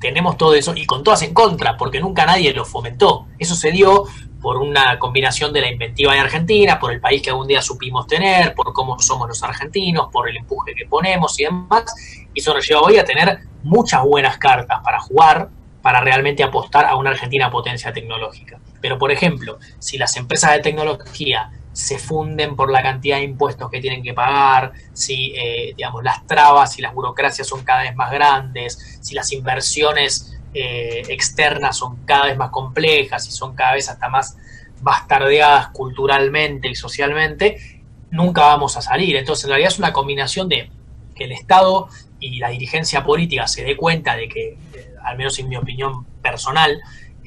tenemos 0.00 0.36
todo 0.36 0.54
eso 0.54 0.74
y 0.76 0.86
con 0.86 1.02
todas 1.02 1.22
en 1.22 1.34
contra, 1.34 1.76
porque 1.76 2.00
nunca 2.00 2.24
nadie 2.26 2.52
lo 2.52 2.64
fomentó. 2.64 3.26
Eso 3.38 3.54
se 3.54 3.70
dio 3.72 4.04
por 4.40 4.56
una 4.58 4.98
combinación 4.98 5.52
de 5.52 5.60
la 5.60 5.70
inventiva 5.70 6.12
de 6.12 6.20
Argentina, 6.20 6.78
por 6.78 6.92
el 6.92 7.00
país 7.00 7.22
que 7.22 7.30
algún 7.30 7.48
día 7.48 7.60
supimos 7.60 8.06
tener, 8.06 8.54
por 8.54 8.72
cómo 8.72 8.98
somos 9.00 9.28
los 9.28 9.42
argentinos, 9.42 10.08
por 10.12 10.28
el 10.28 10.36
empuje 10.36 10.74
que 10.74 10.86
ponemos 10.86 11.38
y 11.40 11.44
demás, 11.44 11.84
y 12.32 12.40
eso 12.40 12.54
nos 12.54 12.66
lleva 12.66 12.82
hoy 12.82 12.98
a 12.98 13.04
tener 13.04 13.40
muchas 13.64 14.02
buenas 14.04 14.38
cartas 14.38 14.80
para 14.84 15.00
jugar, 15.00 15.48
para 15.82 16.00
realmente 16.00 16.42
apostar 16.42 16.86
a 16.86 16.96
una 16.96 17.10
Argentina 17.10 17.50
potencia 17.50 17.92
tecnológica. 17.92 18.60
Pero, 18.80 18.98
por 18.98 19.10
ejemplo, 19.10 19.58
si 19.78 19.98
las 19.98 20.16
empresas 20.16 20.52
de 20.52 20.60
tecnología 20.60 21.50
se 21.78 21.96
funden 21.96 22.56
por 22.56 22.72
la 22.72 22.82
cantidad 22.82 23.18
de 23.18 23.22
impuestos 23.22 23.70
que 23.70 23.80
tienen 23.80 24.02
que 24.02 24.12
pagar, 24.12 24.72
si 24.92 25.32
eh, 25.36 25.74
digamos, 25.76 26.02
las 26.02 26.26
trabas 26.26 26.76
y 26.76 26.82
las 26.82 26.92
burocracias 26.92 27.46
son 27.46 27.62
cada 27.62 27.82
vez 27.82 27.94
más 27.94 28.10
grandes, 28.10 28.98
si 29.00 29.14
las 29.14 29.32
inversiones 29.32 30.36
eh, 30.54 31.02
externas 31.08 31.76
son 31.76 31.98
cada 32.04 32.26
vez 32.26 32.36
más 32.36 32.50
complejas 32.50 33.28
y 33.28 33.30
son 33.30 33.54
cada 33.54 33.74
vez 33.74 33.88
hasta 33.88 34.08
más 34.08 34.36
bastardeadas 34.80 35.68
culturalmente 35.68 36.68
y 36.68 36.74
socialmente, 36.74 37.84
nunca 38.10 38.40
vamos 38.40 38.76
a 38.76 38.82
salir. 38.82 39.14
Entonces, 39.14 39.44
en 39.44 39.50
realidad 39.50 39.70
es 39.70 39.78
una 39.78 39.92
combinación 39.92 40.48
de 40.48 40.72
que 41.14 41.24
el 41.24 41.32
Estado 41.32 41.86
y 42.18 42.40
la 42.40 42.48
dirigencia 42.48 43.04
política 43.04 43.46
se 43.46 43.62
dé 43.62 43.76
cuenta 43.76 44.16
de 44.16 44.28
que, 44.28 44.48
eh, 44.74 44.94
al 45.04 45.16
menos 45.16 45.38
en 45.38 45.48
mi 45.48 45.56
opinión 45.56 46.04
personal, 46.22 46.80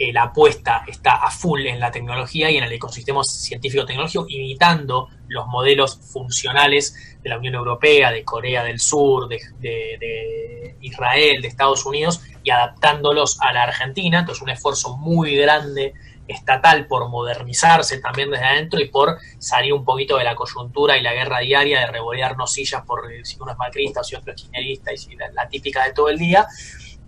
eh, 0.03 0.11
la 0.11 0.23
apuesta 0.23 0.83
está 0.87 1.17
a 1.17 1.29
full 1.29 1.67
en 1.67 1.79
la 1.79 1.91
tecnología 1.91 2.49
y 2.49 2.57
en 2.57 2.63
el 2.63 2.71
ecosistema 2.71 3.23
científico-tecnológico, 3.23 4.25
imitando 4.27 5.09
los 5.27 5.45
modelos 5.45 5.99
funcionales 6.11 7.19
de 7.21 7.29
la 7.29 7.37
Unión 7.37 7.53
Europea, 7.53 8.09
de 8.11 8.23
Corea 8.23 8.63
del 8.63 8.79
Sur, 8.79 9.27
de, 9.27 10.75
Israel, 10.81 11.43
de 11.43 11.47
Estados 11.47 11.85
Unidos, 11.85 12.23
y 12.43 12.49
adaptándolos 12.49 13.39
a 13.41 13.53
la 13.53 13.61
Argentina. 13.61 14.21
Entonces, 14.21 14.41
un 14.41 14.49
esfuerzo 14.49 14.97
muy 14.97 15.35
grande 15.35 15.93
estatal 16.27 16.87
por 16.87 17.07
modernizarse 17.07 17.99
también 17.99 18.31
desde 18.31 18.45
adentro 18.45 18.79
y 18.79 18.87
por 18.87 19.19
salir 19.37 19.73
un 19.73 19.85
poquito 19.85 20.17
de 20.17 20.23
la 20.23 20.33
coyuntura 20.33 20.97
y 20.97 21.03
la 21.03 21.13
guerra 21.13 21.41
diaria 21.41 21.81
de 21.81 21.87
revolearnos 21.87 22.53
sillas 22.53 22.83
por 22.87 23.07
si 23.23 23.37
uno 23.39 23.51
es 23.51 23.57
macrista 23.59 24.01
o 24.01 24.03
si 24.03 24.15
otro 24.15 24.33
es 24.33 24.41
kirchnerista 24.41 24.93
y 24.93 24.97
si 24.97 25.15
la 25.15 25.47
típica 25.47 25.83
de 25.83 25.93
todo 25.93 26.09
el 26.09 26.17
día 26.17 26.47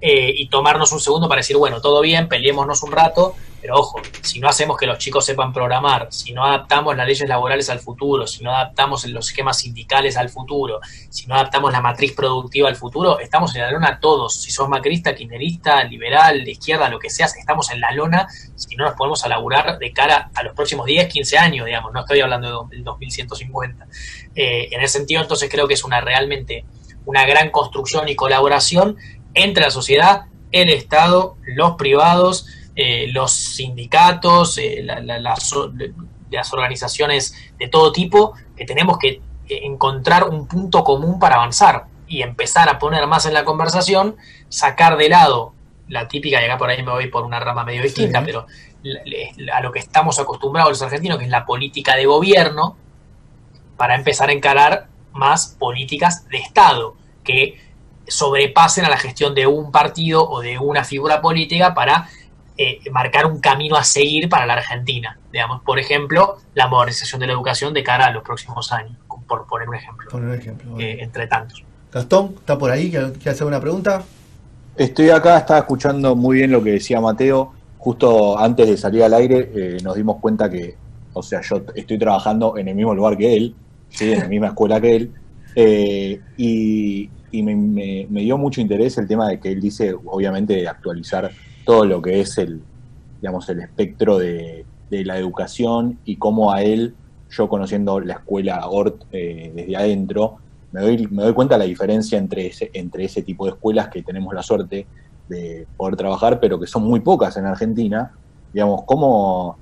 eh, 0.05 0.33
y 0.35 0.49
tomarnos 0.49 0.91
un 0.91 0.99
segundo 0.99 1.29
para 1.29 1.39
decir, 1.39 1.55
bueno, 1.55 1.79
todo 1.79 2.01
bien, 2.01 2.27
peleémonos 2.27 2.83
un 2.83 2.91
rato, 2.91 3.35
pero 3.61 3.75
ojo, 3.79 4.01
si 4.21 4.41
no 4.41 4.49
hacemos 4.49 4.75
que 4.75 4.85
los 4.85 4.97
chicos 4.97 5.23
sepan 5.23 5.53
programar, 5.53 6.09
si 6.11 6.33
no 6.33 6.43
adaptamos 6.43 6.97
las 6.97 7.07
leyes 7.07 7.29
laborales 7.29 7.69
al 7.69 7.79
futuro, 7.79 8.27
si 8.27 8.43
no 8.43 8.51
adaptamos 8.53 9.05
los 9.05 9.29
esquemas 9.29 9.59
sindicales 9.59 10.17
al 10.17 10.27
futuro, 10.27 10.81
si 11.09 11.25
no 11.27 11.35
adaptamos 11.35 11.71
la 11.71 11.79
matriz 11.79 12.11
productiva 12.11 12.67
al 12.67 12.75
futuro, 12.75 13.17
estamos 13.19 13.55
en 13.55 13.61
la 13.61 13.71
lona 13.71 14.01
todos. 14.01 14.41
Si 14.41 14.51
sos 14.51 14.67
macrista, 14.67 15.15
kirchnerista, 15.15 15.81
liberal, 15.85 16.43
de 16.43 16.51
izquierda, 16.51 16.89
lo 16.89 16.99
que 16.99 17.09
seas, 17.09 17.37
estamos 17.37 17.71
en 17.71 17.79
la 17.79 17.93
lona 17.93 18.27
si 18.57 18.75
no 18.75 18.83
nos 18.83 18.95
podemos 18.95 19.23
a 19.23 19.29
laburar 19.29 19.79
de 19.79 19.93
cara 19.93 20.31
a 20.35 20.43
los 20.43 20.53
próximos 20.53 20.85
10, 20.85 21.07
15 21.07 21.37
años, 21.37 21.65
digamos, 21.65 21.93
no 21.93 22.01
estoy 22.01 22.19
hablando 22.19 22.67
del 22.69 22.83
2150. 22.83 23.87
Eh, 24.35 24.67
en 24.69 24.81
ese 24.81 24.97
sentido, 24.97 25.21
entonces 25.21 25.49
creo 25.49 25.65
que 25.65 25.75
es 25.75 25.85
una 25.85 26.01
realmente 26.01 26.65
una 27.05 27.25
gran 27.25 27.49
construcción 27.49 28.07
y 28.07 28.15
colaboración 28.15 28.97
entre 29.33 29.63
la 29.63 29.71
sociedad, 29.71 30.25
el 30.51 30.69
Estado, 30.69 31.37
los 31.45 31.73
privados, 31.75 32.47
eh, 32.75 33.07
los 33.11 33.31
sindicatos, 33.31 34.57
eh, 34.57 34.83
las, 34.83 35.53
organizaciones 36.51 37.35
de 37.59 37.67
todo 37.67 37.91
tipo, 37.91 38.33
que 38.55 38.65
tenemos 38.65 38.97
que 38.97 39.21
encontrar 39.47 40.29
un 40.29 40.47
punto 40.47 40.83
común 40.83 41.19
para 41.19 41.35
avanzar 41.35 41.85
y 42.07 42.21
empezar 42.21 42.69
a 42.69 42.79
poner 42.79 43.05
más 43.07 43.25
en 43.25 43.33
la 43.33 43.45
conversación, 43.45 44.15
sacar 44.49 44.97
de 44.97 45.09
lado 45.09 45.53
la 45.87 46.07
típica, 46.07 46.41
y 46.41 46.45
acá 46.45 46.57
por 46.57 46.69
ahí 46.69 46.81
me 46.81 46.91
voy 46.91 47.07
por 47.07 47.23
una 47.23 47.39
rama 47.39 47.63
medio 47.63 47.83
distinta, 47.83 48.23
pero 48.23 48.47
a 49.53 49.61
lo 49.61 49.71
que 49.71 49.79
estamos 49.79 50.19
acostumbrados 50.19 50.71
los 50.71 50.81
argentinos, 50.81 51.17
que 51.17 51.25
es 51.25 51.29
la 51.29 51.45
política 51.45 51.95
de 51.95 52.05
gobierno, 52.05 52.77
para 53.77 53.95
empezar 53.95 54.29
a 54.29 54.33
encarar 54.33 54.87
más 55.11 55.55
políticas 55.59 56.27
de 56.29 56.37
Estado, 56.37 56.95
que 57.23 57.59
sobrepasen 58.07 58.85
a 58.85 58.89
la 58.89 58.97
gestión 58.97 59.33
de 59.33 59.47
un 59.47 59.71
partido 59.71 60.27
o 60.27 60.41
de 60.41 60.57
una 60.59 60.83
figura 60.83 61.21
política 61.21 61.73
para 61.73 62.07
eh, 62.57 62.79
marcar 62.91 63.25
un 63.25 63.39
camino 63.39 63.75
a 63.75 63.83
seguir 63.83 64.29
para 64.29 64.45
la 64.45 64.53
Argentina. 64.53 65.17
Digamos, 65.31 65.61
por 65.63 65.79
ejemplo, 65.79 66.37
la 66.53 66.67
modernización 66.67 67.19
de 67.21 67.27
la 67.27 67.33
educación 67.33 67.73
de 67.73 67.83
cara 67.83 68.05
a 68.05 68.11
los 68.11 68.23
próximos 68.23 68.71
años, 68.71 68.95
por 69.27 69.47
poner 69.47 69.67
un 69.67 69.75
ejemplo. 69.75 70.33
ejemplo 70.33 70.79
eh, 70.79 70.97
entre 70.99 71.27
tantos. 71.27 71.63
Gastón, 71.91 72.35
¿está 72.37 72.57
por 72.57 72.71
ahí? 72.71 72.89
¿Quiere 72.89 73.29
hacer 73.29 73.47
una 73.47 73.59
pregunta? 73.59 74.03
Estoy 74.75 75.09
acá, 75.09 75.37
estaba 75.37 75.59
escuchando 75.59 76.15
muy 76.15 76.37
bien 76.37 76.51
lo 76.51 76.63
que 76.63 76.71
decía 76.71 76.99
Mateo. 76.99 77.53
Justo 77.77 78.37
antes 78.39 78.67
de 78.67 78.77
salir 78.77 79.03
al 79.03 79.13
aire 79.13 79.51
eh, 79.53 79.77
nos 79.83 79.95
dimos 79.95 80.17
cuenta 80.19 80.49
que, 80.49 80.75
o 81.13 81.21
sea, 81.21 81.41
yo 81.41 81.61
estoy 81.75 81.97
trabajando 81.97 82.57
en 82.57 82.67
el 82.67 82.75
mismo 82.75 82.95
lugar 82.95 83.17
que 83.17 83.35
él, 83.35 83.55
¿sí? 83.89 84.13
en 84.13 84.19
la 84.19 84.27
misma 84.27 84.47
escuela 84.47 84.79
que 84.79 84.95
él, 84.95 85.11
eh, 85.55 86.19
y, 86.37 87.09
me, 87.31 88.21
dio 88.21 88.37
mucho 88.37 88.61
interés 88.61 88.97
el 88.97 89.07
tema 89.07 89.27
de 89.27 89.39
que 89.39 89.51
él 89.51 89.59
dice, 89.61 89.93
obviamente, 89.93 90.67
actualizar 90.67 91.31
todo 91.65 91.85
lo 91.85 92.01
que 92.01 92.21
es 92.21 92.37
el, 92.37 92.61
digamos, 93.21 93.47
el 93.49 93.61
espectro 93.61 94.17
de, 94.17 94.65
la 94.89 95.17
educación 95.17 95.97
y 96.05 96.17
cómo 96.17 96.51
a 96.51 96.61
él, 96.61 96.93
yo 97.31 97.49
conociendo 97.49 97.99
la 97.99 98.13
escuela 98.13 98.67
ORT 98.67 99.05
eh, 99.11 99.51
desde 99.55 99.75
adentro, 99.75 100.37
me 100.71 100.81
doy, 100.81 101.07
me 101.09 101.23
doy 101.23 101.33
cuenta 101.33 101.55
de 101.55 101.59
la 101.59 101.65
diferencia 101.65 102.19
entre 102.19 102.45
ese, 102.45 102.69
entre 102.73 103.05
ese 103.05 103.23
tipo 103.23 103.45
de 103.45 103.53
escuelas 103.53 103.87
que 103.87 104.03
tenemos 104.03 104.31
la 104.35 104.43
suerte 104.43 104.85
de 105.29 105.65
poder 105.75 105.95
trabajar, 105.95 106.39
pero 106.39 106.59
que 106.59 106.67
son 106.67 106.83
muy 106.83 106.99
pocas 106.99 107.35
en 107.37 107.47
Argentina. 107.47 108.11
Digamos, 108.53 108.83
cómo 108.85 109.57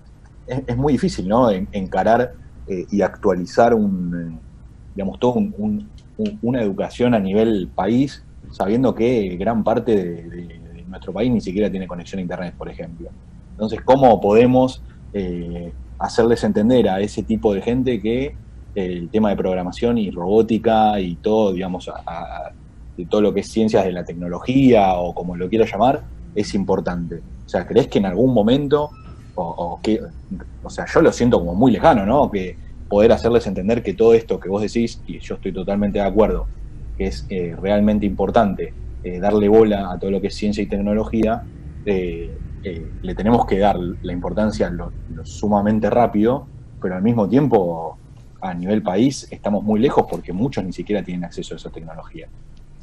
es, 0.48 0.75
muy 0.75 0.93
difícil, 0.93 1.29
¿no? 1.29 1.50
encarar 1.50 2.33
eh, 2.67 2.86
y 2.91 3.01
actualizar 3.01 3.74
un, 3.74 4.38
digamos, 4.95 5.19
todo 5.19 5.36
una 6.41 6.62
educación 6.62 7.13
a 7.13 7.19
nivel 7.19 7.69
país, 7.74 8.24
sabiendo 8.51 8.93
que 8.93 9.38
gran 9.38 9.63
parte 9.63 9.95
de, 9.95 10.60
nuestro 10.88 11.13
país 11.13 11.31
ni 11.31 11.39
siquiera 11.39 11.71
tiene 11.71 11.88
conexión 11.88 12.19
a 12.19 12.21
Internet, 12.21 12.53
por 12.57 12.67
ejemplo. 12.69 13.10
Entonces, 13.51 13.79
¿cómo 13.86 14.19
podemos 14.19 14.81
eh, 15.13 15.71
hacerles 15.98 16.43
entender 16.43 16.89
a 16.89 17.00
ese 17.00 17.24
tipo 17.24 17.53
de 17.53 17.62
gente 17.62 18.01
que 18.01 18.36
el 18.75 19.10
tema 19.10 19.29
de 19.29 19.36
programación 19.36 19.98
y 19.98 20.12
robótica 20.12 21.00
y 21.00 21.15
todo, 21.15 21.53
digamos, 21.53 21.89
de 22.98 23.05
todo 23.05 23.21
lo 23.21 23.33
que 23.33 23.41
es 23.41 23.51
ciencias 23.51 23.86
de 23.86 23.91
la 23.91 24.03
tecnología 24.03 24.95
o 24.95 25.13
como 25.13 25.36
lo 25.36 25.50
quiera 25.50 25.65
llamar, 25.65 26.03
es 26.36 26.53
importante. 26.53 27.21
O 27.45 27.50
sea, 27.50 27.65
¿crees 27.67 27.88
que 27.88 28.00
en 28.00 28.05
algún 28.05 28.33
momento, 28.33 28.89
o, 29.36 29.79
que, 29.81 30.00
o 30.63 30.69
sea, 30.69 30.86
yo 30.93 31.01
lo 31.01 31.12
siento 31.12 31.39
como 31.39 31.53
muy 31.53 31.71
lejano, 31.71 32.05
¿no? 32.05 32.31
Que 32.31 32.55
poder 32.91 33.13
hacerles 33.13 33.48
entender 33.48 33.81
que 33.81 33.93
todo 33.93 34.13
esto 34.13 34.38
que 34.38 34.50
vos 34.50 34.62
decís, 34.62 35.01
y 35.07 35.17
yo 35.19 35.36
estoy 35.36 35.53
totalmente 35.53 36.00
de 36.00 36.05
acuerdo, 36.05 36.45
que 36.98 37.07
es 37.07 37.25
eh, 37.29 37.55
realmente 37.57 38.05
importante 38.05 38.74
eh, 39.01 39.17
darle 39.17 39.48
bola 39.48 39.91
a 39.91 39.98
todo 39.98 40.12
lo 40.12 40.19
que 40.19 40.27
es 40.27 40.36
ciencia 40.36 40.62
y 40.62 40.65
tecnología, 40.65 41.41
eh, 41.86 42.36
le 43.01 43.15
tenemos 43.15 43.45
que 43.45 43.60
dar 43.60 43.77
la 43.77 44.12
importancia 44.12 44.69
lo 44.69 44.91
sumamente 45.24 45.89
rápido, 45.89 46.45
pero 46.81 46.95
al 46.95 47.01
mismo 47.01 47.29
tiempo 47.29 47.98
a 48.41 48.53
nivel 48.53 48.83
país 48.83 49.25
estamos 49.31 49.63
muy 49.63 49.79
lejos 49.79 50.05
porque 50.10 50.33
muchos 50.33 50.63
ni 50.65 50.74
siquiera 50.74 51.01
tienen 51.01 51.24
acceso 51.24 51.53
a 51.53 51.57
esa 51.57 51.69
tecnología. 51.69 52.27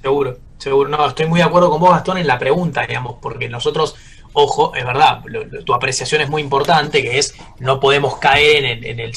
Seguro, 0.00 0.38
seguro. 0.56 0.88
No, 0.88 1.06
estoy 1.06 1.26
muy 1.26 1.40
de 1.40 1.44
acuerdo 1.44 1.70
con 1.70 1.80
vos, 1.80 1.90
Gastón, 1.90 2.18
en 2.18 2.26
la 2.26 2.38
pregunta, 2.38 2.86
digamos, 2.86 3.16
porque 3.20 3.48
nosotros, 3.48 3.96
ojo, 4.32 4.74
es 4.74 4.84
verdad, 4.84 5.22
tu 5.64 5.74
apreciación 5.74 6.20
es 6.20 6.28
muy 6.28 6.42
importante, 6.42 7.02
que 7.02 7.18
es 7.18 7.34
no 7.58 7.80
podemos 7.80 8.18
caer 8.18 8.64
en, 8.64 9.00
el, 9.00 9.12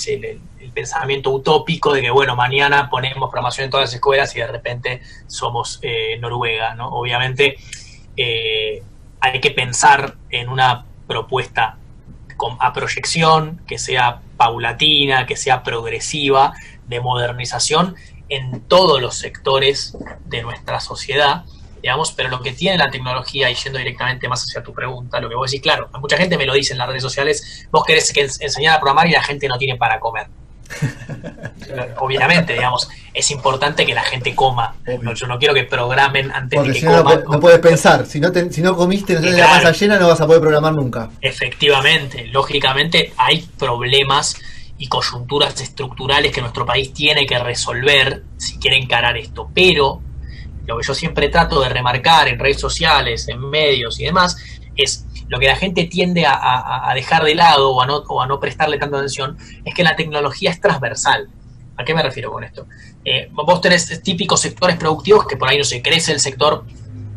pensamiento 0.74 1.32
utópico 1.32 1.94
de 1.94 2.02
que, 2.02 2.12
bueno, 2.12 2.36
mañana 2.38 2.90
ponemos 2.90 3.30
programación 3.30 3.66
en 3.66 3.72
todas 3.72 3.88
las 3.88 3.94
escuelas 3.94 4.34
y 4.38 4.40
de 4.40 4.48
repente 4.48 5.02
somos 5.28 5.80
eh, 5.82 6.18
Noruega, 6.20 6.76
¿no? 6.76 6.88
Obviamente 6.88 7.58
eh, 8.16 8.82
hay 9.20 9.42
que 9.42 9.52
pensar 9.52 10.16
en 10.30 10.48
una 10.48 10.86
propuesta 11.08 11.78
a 12.60 12.74
proyección, 12.74 13.62
que 13.68 13.78
sea 13.78 14.22
paulatina, 14.38 15.26
que 15.26 15.36
sea 15.36 15.62
progresiva, 15.62 16.54
de 16.88 17.00
modernización 17.00 17.96
en 18.30 18.62
todos 18.62 19.02
los 19.02 19.16
sectores 19.16 19.98
de 20.26 20.42
nuestra 20.42 20.80
sociedad, 20.80 21.46
digamos, 21.82 22.12
pero 22.12 22.30
lo 22.30 22.42
que 22.42 22.54
tiene 22.54 22.78
la 22.78 22.90
tecnología, 22.90 23.50
y 23.50 23.56
yendo 23.56 23.80
directamente 23.80 24.28
más 24.28 24.44
hacia 24.44 24.62
tu 24.62 24.74
pregunta, 24.74 25.20
lo 25.20 25.30
que 25.30 25.36
vos 25.36 25.50
decís, 25.50 25.62
claro, 25.62 25.90
mucha 26.00 26.18
gente 26.18 26.38
me 26.38 26.46
lo 26.46 26.54
dice 26.54 26.74
en 26.74 26.80
las 26.80 26.88
redes 26.88 27.02
sociales, 27.02 27.68
vos 27.72 27.84
querés 27.86 28.12
que 28.14 28.22
enseñar 28.22 28.76
a 28.76 28.80
programar 28.80 29.08
y 29.08 29.12
la 29.12 29.24
gente 29.24 29.48
no 29.48 29.58
tiene 29.58 29.78
para 29.78 30.00
comer. 30.00 30.28
Obviamente, 32.00 32.54
digamos, 32.54 32.88
es 33.14 33.32
importante 33.32 33.86
que 33.86 33.94
la 33.94 34.04
gente 34.04 34.34
coma. 34.34 34.76
yo 35.16 35.28
no 35.28 35.38
quiero 35.38 35.54
que 35.54 35.64
programen 35.64 36.32
antes 36.32 36.64
de 36.64 36.72
que 36.72 36.86
coman. 36.86 37.24
No, 37.30 37.40
puedes 37.40 37.60
pensar. 37.60 38.06
Si 38.06 38.20
no, 38.20 38.32
si 38.50 38.62
no 38.62 38.76
comiste, 38.76 39.16
no 39.16 39.22
tenés 39.22 39.38
la 39.38 39.48
masa 39.48 39.72
llena, 39.72 40.00
no 40.00 40.08
vas 40.08 40.22
a 40.22 40.28
poder 40.28 40.42
programar 40.42 40.74
nunca. 40.74 41.10
Efectivamente, 41.20 42.28
lógicamente 42.28 43.14
hay 43.18 43.42
problemas 43.58 44.36
y 44.78 44.88
coyunturas 44.88 45.60
estructurales 45.62 46.32
que 46.32 46.42
nuestro 46.42 46.66
país 46.66 46.94
tiene 46.94 47.26
que 47.26 47.38
resolver 47.38 48.24
si 48.38 48.58
quiere 48.58 48.78
encarar 48.78 49.18
esto. 49.18 49.50
Pero 49.54 50.02
lo 50.66 50.78
que 50.78 50.86
yo 50.86 50.94
siempre 50.94 51.30
trato 51.30 51.62
de 51.62 51.70
remarcar 51.70 52.28
en 52.28 52.40
redes 52.40 52.60
sociales, 52.60 53.28
en 53.28 53.40
medios 53.50 54.00
y 54.00 54.06
demás, 54.06 54.38
es 54.76 55.06
lo 55.28 55.40
que 55.40 55.48
la 55.48 55.56
gente 55.56 55.86
tiende 55.86 56.26
a, 56.28 56.92
dejar 56.94 57.24
de 57.24 57.36
lado 57.36 57.72
o 57.72 57.82
a, 57.82 57.86
no, 57.86 57.98
o 58.08 58.22
a 58.22 58.28
no 58.28 58.40
prestarle 58.40 58.78
tanta 58.78 58.98
atención 58.98 59.38
es 59.64 59.74
que 59.74 59.84
la 59.84 59.96
tecnología 59.96 60.50
es 60.50 60.60
transversal. 60.60 61.30
¿A 61.78 61.86
qué 61.86 61.94
me 61.94 62.04
refiero 62.04 62.32
con 62.32 62.44
esto? 62.44 62.68
Eh, 63.04 63.30
vos 63.32 63.62
tenés 63.62 64.04
típicos 64.04 64.42
sectores 64.42 64.76
productivos 64.78 65.26
que 65.26 65.38
por 65.38 65.50
ahí 65.50 65.58
no 65.58 65.64
se 65.64 65.82
crece 65.82 66.12
el 66.12 66.20
sector 66.20 66.66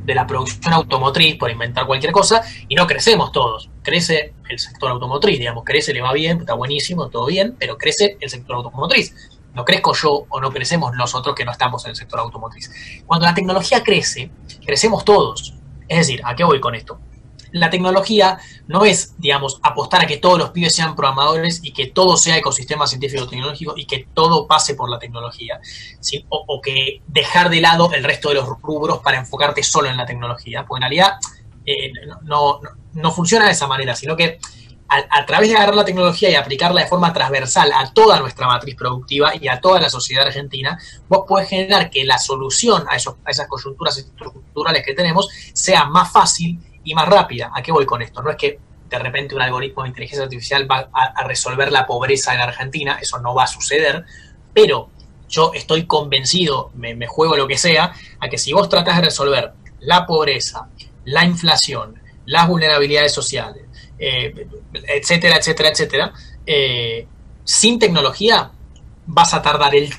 de 0.05 0.15
la 0.15 0.27
producción 0.27 0.73
automotriz 0.75 1.37
por 1.37 1.51
inventar 1.51 1.87
cualquier 1.87 2.13
cosa 2.13 2.43
y 2.69 2.75
no 2.75 2.87
crecemos 2.87 3.33
todos. 3.33 3.71
Crece 3.83 4.35
el 4.49 4.59
sector 4.59 4.91
automotriz, 4.91 5.39
digamos, 5.39 5.65
crece, 5.65 5.93
le 5.93 6.03
va 6.03 6.13
bien, 6.13 6.41
está 6.41 6.55
buenísimo, 6.55 7.09
todo 7.09 7.27
bien, 7.27 7.57
pero 7.59 7.77
crece 7.79 8.17
el 8.21 8.31
sector 8.31 8.57
automotriz. 8.57 9.15
No 9.55 9.65
crezco 9.65 9.95
yo 9.95 10.27
o 10.29 10.41
no 10.41 10.51
crecemos 10.51 10.95
nosotros 10.95 11.35
que 11.35 11.45
no 11.45 11.53
estamos 11.53 11.85
en 11.85 11.91
el 11.91 11.97
sector 11.97 12.21
automotriz. 12.21 12.71
Cuando 13.07 13.27
la 13.27 13.35
tecnología 13.35 13.83
crece, 13.83 14.31
crecemos 14.65 15.05
todos. 15.05 15.55
Es 15.89 15.99
decir, 15.99 16.21
¿a 16.25 16.35
qué 16.35 16.45
voy 16.45 16.61
con 16.61 16.75
esto? 16.75 16.99
la 17.55 17.71
tecnología 17.71 18.39
no 18.67 18.85
es, 18.85 19.15
digamos, 19.19 19.61
apostar 19.63 20.03
a 20.03 20.07
que 20.07 20.17
todos 20.17 20.39
los 20.39 20.51
pibes 20.51 20.75
sean 20.75 20.97
programadores 20.97 21.61
y 21.63 21.73
que 21.73 21.87
todo 21.87 22.17
sea 22.17 22.37
ecosistema 22.37 22.85
científico-tecnológico 22.87 23.75
y 23.77 23.87
que 23.87 24.09
todo 24.13 24.49
pase 24.49 24.75
por 24.75 24.91
la 24.91 24.99
tecnología, 24.99 25.61
o, 26.29 26.61
que 26.61 27.01
dejar 27.07 27.51
de 27.51 27.61
lado 27.61 27.93
el 27.93 28.03
resto 28.03 28.31
de 28.31 28.35
los 28.35 28.49
rubros 28.61 28.99
para 28.99 29.19
enfocarte 29.19 29.63
solo 29.63 29.89
en 29.89 29.97
la 29.97 30.05
tecnología, 30.05 30.65
porque 30.67 30.85
en 30.85 30.91
realidad 30.91 31.13
eh, 31.65 31.93
no, 32.23 32.61
funciona 33.13 33.47
de 33.47 33.53
esa 33.53 33.69
manera, 33.69 33.95
sino 33.95 34.17
que 34.17 34.41
a, 35.11 35.27
través 35.27 35.49
de 35.49 35.57
agarrar 35.57 35.75
la 35.75 35.85
tecnología 35.85 36.31
y 36.31 36.35
aplicarla 36.35 36.83
de 36.83 36.87
forma 36.87 37.13
transversal 37.13 37.71
a 37.73 37.93
toda 37.93 38.21
nuestra 38.21 38.47
matriz 38.47 38.75
productiva 38.77 39.33
y 39.41 39.49
a 39.49 39.61
toda 39.61 39.81
la 39.81 39.89
sociedad 39.89 40.27
argentina, 40.27 40.79
vos 41.09 41.25
podés 41.27 41.49
generar 41.49 41.91
que 41.91 42.05
la 42.05 42.19
solución 42.19 42.85
a, 42.89 42.97
esos, 42.97 43.17
esas 43.27 43.49
coyunturas 43.49 43.99
estructurales 43.99 44.85
que 44.85 44.95
tenemos 44.95 45.29
sea 45.53 45.85
más 45.87 46.13
fácil 46.13 46.61
y 46.85 46.95
más 46.95 47.09
rápida. 47.09 47.51
¿A 47.55 47.63
qué 47.63 47.73
voy 47.73 47.87
con 47.87 48.03
esto? 48.03 48.23
No 48.23 48.31
es 48.31 48.37
que 48.37 48.59
de 48.89 48.99
repente 48.99 49.35
un 49.35 49.43
algoritmo 49.43 49.83
de 49.83 49.89
inteligencia 49.89 50.25
artificial 50.25 50.71
va 50.71 50.89
a, 50.93 51.25
resolver 51.25 51.73
la 51.73 51.87
pobreza 51.87 52.35
en 52.35 52.41
Argentina, 52.41 52.99
eso 53.01 53.19
no 53.19 53.35
va 53.35 53.45
a 53.45 53.49
suceder, 53.49 54.05
pero 54.53 54.91
yo 55.29 55.53
estoy 55.55 55.87
convencido, 55.87 56.71
me, 56.75 57.07
juego 57.07 57.37
lo 57.37 57.49
que 57.49 57.59
sea, 57.59 57.93
a 58.21 58.29
que 58.29 58.39
si 58.39 58.53
vos 58.53 58.69
tratás 58.69 58.97
de 58.97 59.03
resolver 59.03 59.53
la 59.81 60.07
pobreza, 60.07 60.69
la 61.05 61.25
inflación, 61.25 62.01
las 62.27 62.47
vulnerabilidades 62.47 63.13
sociales, 63.13 63.65
eh, 63.99 64.47
etcétera, 64.73 65.37
etcétera, 65.37 65.69
etcétera, 65.71 66.13
eh, 66.47 67.07
sin 67.45 67.79
tecnología 67.79 68.51
vas 69.07 69.35
a 69.35 69.43
tardar 69.43 69.75
el 69.75 69.91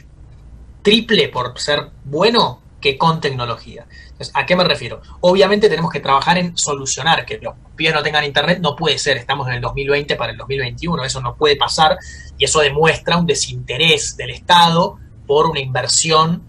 triple 0.82 1.30
por 1.30 1.58
ser 1.60 1.90
bueno 2.04 2.62
que 2.82 2.98
con 2.98 3.20
tecnología. 3.20 3.88
¿a 4.34 4.46
qué 4.46 4.56
me 4.56 4.64
refiero? 4.64 5.02
Obviamente 5.22 5.68
tenemos 5.70 5.92
que 5.92 6.00
trabajar 6.00 6.38
en 6.38 6.58
solucionar 6.58 7.26
que 7.26 7.38
los 7.40 7.54
pibes 7.76 7.94
no 7.94 8.04
tengan 8.04 8.24
internet, 8.24 8.60
no 8.62 8.76
puede 8.76 8.98
ser, 8.98 9.18
estamos 9.18 9.48
en 9.48 9.56
el 9.56 9.62
2020 9.62 10.16
para 10.16 10.32
el 10.32 10.38
2021, 10.38 11.04
eso 11.04 11.22
no 11.22 11.36
puede 11.36 11.58
pasar 11.58 11.98
y 12.38 12.46
eso 12.46 12.62
demuestra 12.62 13.18
un 13.18 13.26
desinterés 13.26 14.16
del 14.16 14.30
Estado 14.30 15.00
por 15.28 15.48
una 15.48 15.60
inversión 15.60 16.44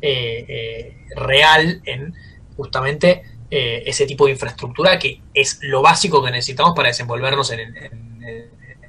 eh, 0.00 0.44
eh, 0.48 0.96
real 1.16 1.80
en 1.84 2.14
justamente 2.56 3.22
eh, 3.50 3.82
ese 3.86 4.06
tipo 4.06 4.26
de 4.26 4.32
infraestructura 4.32 4.98
que 4.98 5.22
es 5.32 5.58
lo 5.62 5.82
básico 5.82 6.22
que 6.22 6.30
necesitamos 6.30 6.74
para 6.74 6.88
desenvolvernos 6.88 7.50
en, 7.50 7.60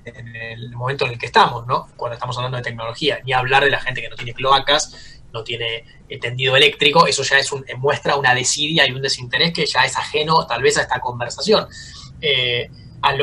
el 0.06 0.72
momento 0.72 1.06
en 1.06 1.12
el 1.12 1.20
que 1.20 1.28
estamos, 1.28 1.68
¿no? 1.68 1.88
Cuando 1.96 2.16
estamos 2.16 2.36
hablando 2.38 2.58
de 2.58 2.64
tecnología, 2.64 3.20
ni 3.26 3.34
hablar 3.34 3.64
de 3.64 3.70
la 3.70 3.80
gente 3.80 4.02
que 4.02 4.10
no 4.10 4.16
tiene 4.16 4.34
cloacas, 4.34 5.22
no 5.32 5.44
tiene 5.44 5.84
eh, 6.08 6.20
tendido 6.20 6.56
eléctrico, 6.56 7.06
eso 7.06 7.24
ya 7.24 7.38
es 7.38 7.52
un, 7.52 7.64
muestra 7.78 8.16
una 8.16 8.34
desidia 8.34 8.88
y 8.88 8.92
un 8.92 9.02
desinterés 9.02 9.54
que 9.54 9.66
ya 9.66 9.82
es 9.82 9.96
ajeno 9.96 10.46
tal 10.48 10.62
vez 10.62 10.78
a 10.78 10.82
esta 10.82 11.00
conversación. 11.00 11.68
Eh, 12.22 12.70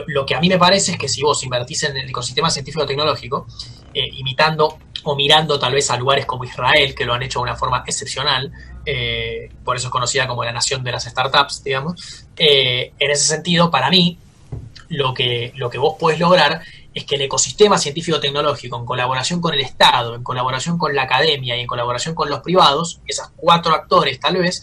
lo, 0.07 0.25
que 0.25 0.35
a 0.35 0.41
mí 0.41 0.49
me 0.49 0.59
parece 0.59 0.93
es 0.93 0.99
que 0.99 1.09
si 1.09 1.23
vos 1.23 1.43
invertís 1.45 1.83
en 1.83 1.97
el 1.97 2.09
ecosistema 2.09 2.51
científico-tecnológico, 2.51 3.47
eh, 3.93 4.09
imitando 4.13 4.79
o 5.07 5.17
mirando 5.17 5.59
tal 5.59 5.73
vez 5.73 5.91
a 5.91 5.97
lugares 5.97 6.27
como 6.27 6.45
Israel, 6.45 6.95
que 6.95 7.05
lo 7.05 7.15
han 7.15 7.23
hecho 7.23 7.39
de 7.39 7.45
una 7.45 7.57
forma 7.57 7.85
excepcional, 7.87 8.53
eh, 8.85 9.49
por 9.65 9.77
eso 9.77 9.87
es 9.87 9.93
conocida 9.93 10.27
como 10.27 10.45
la 10.45 10.53
nación 10.53 10.83
de 10.83 10.93
las 10.93 11.05
startups, 11.05 11.63
digamos, 11.63 12.27
eh, 12.37 12.93
en 12.99 13.11
ese 13.11 13.25
sentido, 13.25 13.71
para 13.71 13.89
mí, 13.89 14.19
lo 14.89 15.15
que, 15.15 15.53
lo 15.57 15.71
que 15.71 15.79
vos 15.79 15.97
podés 15.99 16.19
lograr 16.19 16.61
es 16.93 17.05
que 17.05 17.17
el 17.17 17.23
ecosistema 17.23 17.79
científico-tecnológico, 17.79 18.79
en 18.79 18.85
colaboración 18.85 19.41
con 19.41 19.55
el 19.55 19.61
Estado, 19.61 20.15
en 20.15 20.23
colaboración 20.23 20.79
con 20.79 20.95
la 20.95 21.03
academia 21.03 21.57
y 21.57 21.61
en 21.61 21.67
colaboración 21.67 22.15
con 22.15 22.29
los 22.29 22.41
privados, 22.41 23.01
esas 23.07 23.31
cuatro 23.37 23.75
actores 23.75 24.19
tal 24.19 24.37
vez, 24.39 24.63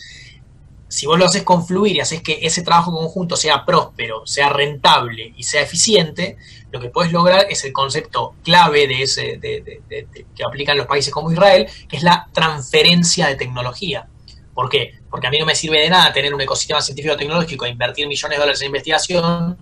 si 0.94 1.08
vos 1.08 1.18
lo 1.18 1.26
haces 1.26 1.42
confluir 1.42 1.96
y 1.96 2.02
haces 2.02 2.22
que 2.22 2.38
ese 2.44 2.62
trabajo 2.62 2.92
conjunto 2.92 3.36
sea 3.36 3.66
próspero, 3.66 4.28
sea 4.28 4.50
rentable 4.50 5.34
y 5.36 5.42
sea 5.42 5.64
eficiente, 5.64 6.38
lo 6.72 6.80
que 6.80 6.90
puedes 6.90 7.12
lograr 7.12 7.48
es 7.50 7.66
el 7.66 7.74
concepto 7.74 8.36
clave 8.44 8.88
de 8.88 9.02
ese 9.02 9.40
que 9.40 10.44
aplican 10.46 10.78
los 10.78 10.86
países 10.86 11.12
como 11.12 11.32
Israel, 11.32 11.68
que 11.90 11.98
es 11.98 12.04
la 12.04 12.30
transferencia 12.32 13.26
de 13.26 13.34
tecnología. 13.34 14.08
¿Por 14.54 14.70
qué? 14.70 15.00
Porque 15.10 15.26
a 15.26 15.32
mí 15.32 15.40
no 15.40 15.48
me 15.48 15.56
sirve 15.56 15.80
de 15.80 15.90
nada 15.90 16.14
tener 16.14 16.32
un 16.32 16.42
ecosistema 16.42 16.80
científico-tecnológico 16.80 17.66
e 17.66 17.70
invertir 17.70 18.08
millones 18.08 18.38
de 18.38 18.40
dólares 18.40 18.62
en 18.62 18.68
investigación 18.68 19.58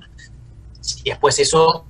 si 0.82 1.04
después 1.04 1.40
eso 1.40 1.86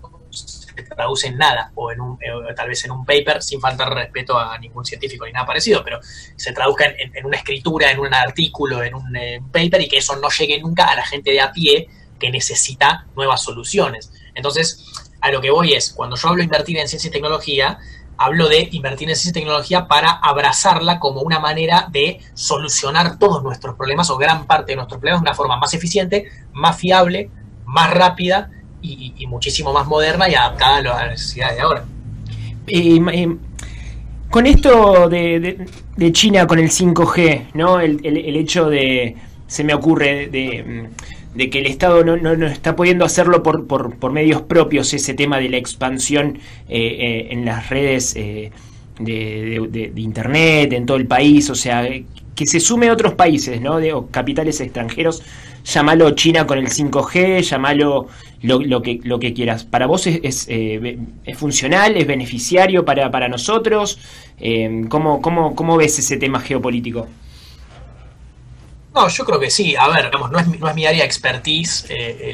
se 0.75 0.83
traduce 0.83 1.27
en 1.27 1.37
nada, 1.37 1.71
o 1.75 1.91
en 1.91 2.01
un, 2.01 2.17
eh, 2.21 2.53
tal 2.55 2.69
vez 2.69 2.83
en 2.85 2.91
un 2.91 3.05
paper, 3.05 3.41
sin 3.41 3.59
faltar 3.59 3.93
respeto 3.93 4.37
a 4.37 4.57
ningún 4.57 4.85
científico 4.85 5.25
ni 5.25 5.31
nada 5.31 5.45
parecido, 5.45 5.83
pero 5.83 5.99
se 6.01 6.53
traduzca 6.53 6.85
en, 6.85 7.25
una 7.25 7.37
escritura, 7.37 7.91
en 7.91 7.99
un 7.99 8.13
artículo, 8.13 8.83
en 8.83 8.95
un 8.95 9.15
eh, 9.15 9.41
paper 9.51 9.81
y 9.81 9.87
que 9.87 9.97
eso 9.97 10.15
no 10.15 10.29
llegue 10.29 10.59
nunca 10.59 10.85
a 10.85 10.95
la 10.95 11.05
gente 11.05 11.31
de 11.31 11.41
a 11.41 11.51
pie 11.51 11.87
que 12.19 12.29
necesita 12.29 13.07
nuevas 13.15 13.43
soluciones. 13.43 14.11
Entonces, 14.35 14.85
a 15.21 15.31
lo 15.31 15.41
que 15.41 15.51
voy 15.51 15.73
es, 15.73 15.91
cuando 15.91 16.15
yo 16.15 16.29
hablo 16.29 16.39
de 16.39 16.45
invertir 16.45 16.77
en 16.77 16.87
ciencia 16.87 17.09
y 17.09 17.11
tecnología, 17.11 17.79
hablo 18.17 18.47
de 18.47 18.69
invertir 18.71 19.09
en 19.09 19.15
ciencia 19.15 19.31
y 19.31 19.41
tecnología 19.41 19.87
para 19.87 20.11
abrazarla 20.11 20.99
como 20.99 21.21
una 21.21 21.39
manera 21.39 21.87
de 21.91 22.19
solucionar 22.33 23.17
todos 23.17 23.43
nuestros 23.43 23.75
problemas 23.75 24.09
o 24.09 24.17
gran 24.17 24.45
parte 24.45 24.73
de 24.73 24.75
nuestros 24.77 24.99
problemas 24.99 25.21
de 25.21 25.29
una 25.29 25.35
forma 25.35 25.57
más 25.57 25.73
eficiente, 25.73 26.29
más 26.53 26.77
fiable, 26.77 27.29
más 27.65 27.91
rápida 27.91 28.51
y, 28.81 29.25
muchísimo 29.27 29.71
más 29.73 29.87
moderna 29.87 30.29
y 30.29 30.35
adaptada 30.35 30.77
a 30.77 30.81
las 30.81 31.11
necesidades 31.11 31.55
de 31.55 31.61
ahora. 31.61 31.83
con 34.29 34.45
esto 34.47 35.09
de, 35.09 35.67
China, 36.11 36.47
con 36.47 36.59
el 36.59 36.69
5G, 36.69 37.51
¿no? 37.53 37.79
El, 37.79 38.35
hecho 38.35 38.69
de, 38.69 39.15
se 39.47 39.63
me 39.63 39.73
ocurre, 39.73 40.27
de, 40.27 41.49
que 41.49 41.59
el 41.59 41.65
Estado 41.65 42.03
no, 42.03 42.45
está 42.47 42.75
pudiendo 42.75 43.05
hacerlo 43.05 43.43
por, 43.43 43.67
por, 43.67 44.11
medios 44.11 44.41
propios, 44.41 44.93
ese 44.93 45.13
tema 45.13 45.37
de 45.37 45.49
la 45.49 45.57
expansión 45.57 46.39
eh, 46.67 46.79
eh, 46.79 47.27
en 47.31 47.45
las 47.45 47.69
redes 47.69 48.15
eh, 48.15 48.51
de, 48.99 49.91
Internet, 49.95 50.73
en 50.73 50.85
todo 50.85 50.97
el 50.97 51.07
país, 51.07 51.49
o 51.49 51.55
sea, 51.55 51.87
que 52.35 52.45
se 52.45 52.59
sume 52.59 52.89
a 52.89 52.93
otros 52.93 53.13
países, 53.13 53.61
¿no? 53.61 53.77
De, 53.77 53.93
capitales 54.11 54.59
extranjeros 54.61 55.23
llámalo 55.63 56.11
China 56.11 56.45
con 56.45 56.57
el 56.57 56.67
5G, 56.67 57.41
llámalo 57.41 58.07
lo, 58.41 58.81
que, 58.81 58.99
lo 59.03 59.19
que 59.19 59.33
quieras. 59.33 59.63
¿Para 59.63 59.87
vos 59.87 60.07
es, 60.07 60.47
eh, 60.49 60.97
es, 61.25 61.37
funcional, 61.37 61.97
es 61.97 62.07
beneficiario 62.07 62.85
para, 62.85 63.11
para 63.11 63.27
nosotros? 63.27 63.99
Eh, 64.39 64.85
¿cómo, 64.89 65.21
cómo, 65.21 65.55
cómo, 65.55 65.77
ves 65.77 65.99
ese 65.99 66.17
tema 66.17 66.39
geopolítico? 66.39 67.07
No, 68.93 69.07
yo 69.07 69.25
creo 69.25 69.39
que 69.39 69.49
sí. 69.49 69.75
A 69.75 69.87
ver, 69.87 70.11
no, 70.13 70.37
es, 70.37 70.59
no 70.59 70.67
es 70.67 70.75
mi 70.75 70.85
área 70.85 70.99
de 70.99 71.05
expertise 71.05 71.85
eh, 71.89 72.33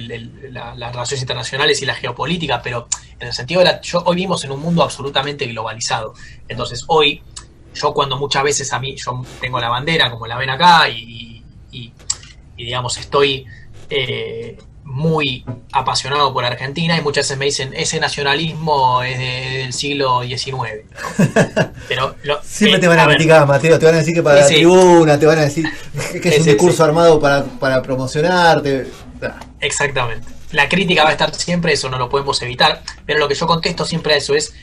las 0.49 0.91
relaciones 0.91 1.21
internacionales 1.21 1.81
y 1.81 1.85
la 1.85 1.93
geopolítica, 1.93 2.61
pero 2.63 2.87
en 3.19 3.27
el 3.27 3.33
sentido 3.33 3.59
de 3.59 3.65
la... 3.65 3.81
Yo, 3.81 4.01
hoy 4.05 4.15
vivimos 4.15 4.43
en 4.43 4.51
un 4.51 4.61
mundo 4.61 4.81
absolutamente 4.81 5.45
globalizado. 5.45 6.15
Entonces, 6.47 6.85
hoy, 6.87 7.21
yo 7.79 7.93
cuando 7.93 8.17
muchas 8.17 8.43
veces 8.43 8.73
a 8.73 8.79
mí, 8.79 8.95
yo 8.95 9.23
tengo 9.39 9.59
la 9.59 9.69
bandera, 9.69 10.09
como 10.11 10.27
la 10.27 10.37
ven 10.37 10.49
acá, 10.49 10.89
y, 10.89 11.43
y 12.57 12.65
digamos, 12.65 12.97
estoy 12.97 13.45
eh, 13.89 14.57
muy 14.83 15.45
apasionado 15.73 16.33
por 16.33 16.45
Argentina 16.45 16.97
y 16.97 17.01
muchas 17.01 17.25
veces 17.25 17.37
me 17.37 17.45
dicen, 17.45 17.73
ese 17.75 17.99
nacionalismo 17.99 19.03
es 19.03 19.19
del 19.19 19.73
siglo 19.73 20.21
XIX. 20.23 20.85
Pero 21.87 22.15
Siempre 22.43 22.79
te 22.79 22.87
van 22.87 22.99
a 22.99 23.05
criticar, 23.07 23.45
Mateo, 23.45 23.77
te 23.77 23.85
van 23.85 23.95
a 23.95 23.97
decir 23.99 24.13
que 24.13 24.23
para 24.23 24.41
la 24.41 24.47
tribuna, 24.47 25.19
te 25.19 25.25
van 25.25 25.39
a 25.39 25.41
decir 25.41 25.65
que 26.21 26.29
es 26.29 26.39
un 26.39 26.45
discurso 26.45 26.83
armado 26.83 27.19
para, 27.19 27.43
para 27.43 27.81
promocionarte. 27.81 28.87
Exactamente. 29.59 30.27
La 30.51 30.69
crítica 30.69 31.03
va 31.03 31.09
a 31.09 31.11
estar 31.11 31.35
siempre, 31.35 31.73
eso 31.73 31.89
no 31.89 31.97
lo 31.97 32.09
podemos 32.09 32.41
evitar, 32.41 32.81
pero 33.05 33.19
lo 33.19 33.27
que 33.27 33.35
yo 33.35 33.45
contesto 33.45 33.85
siempre 33.85 34.13
a 34.13 34.17
eso 34.17 34.33
es, 34.33 34.53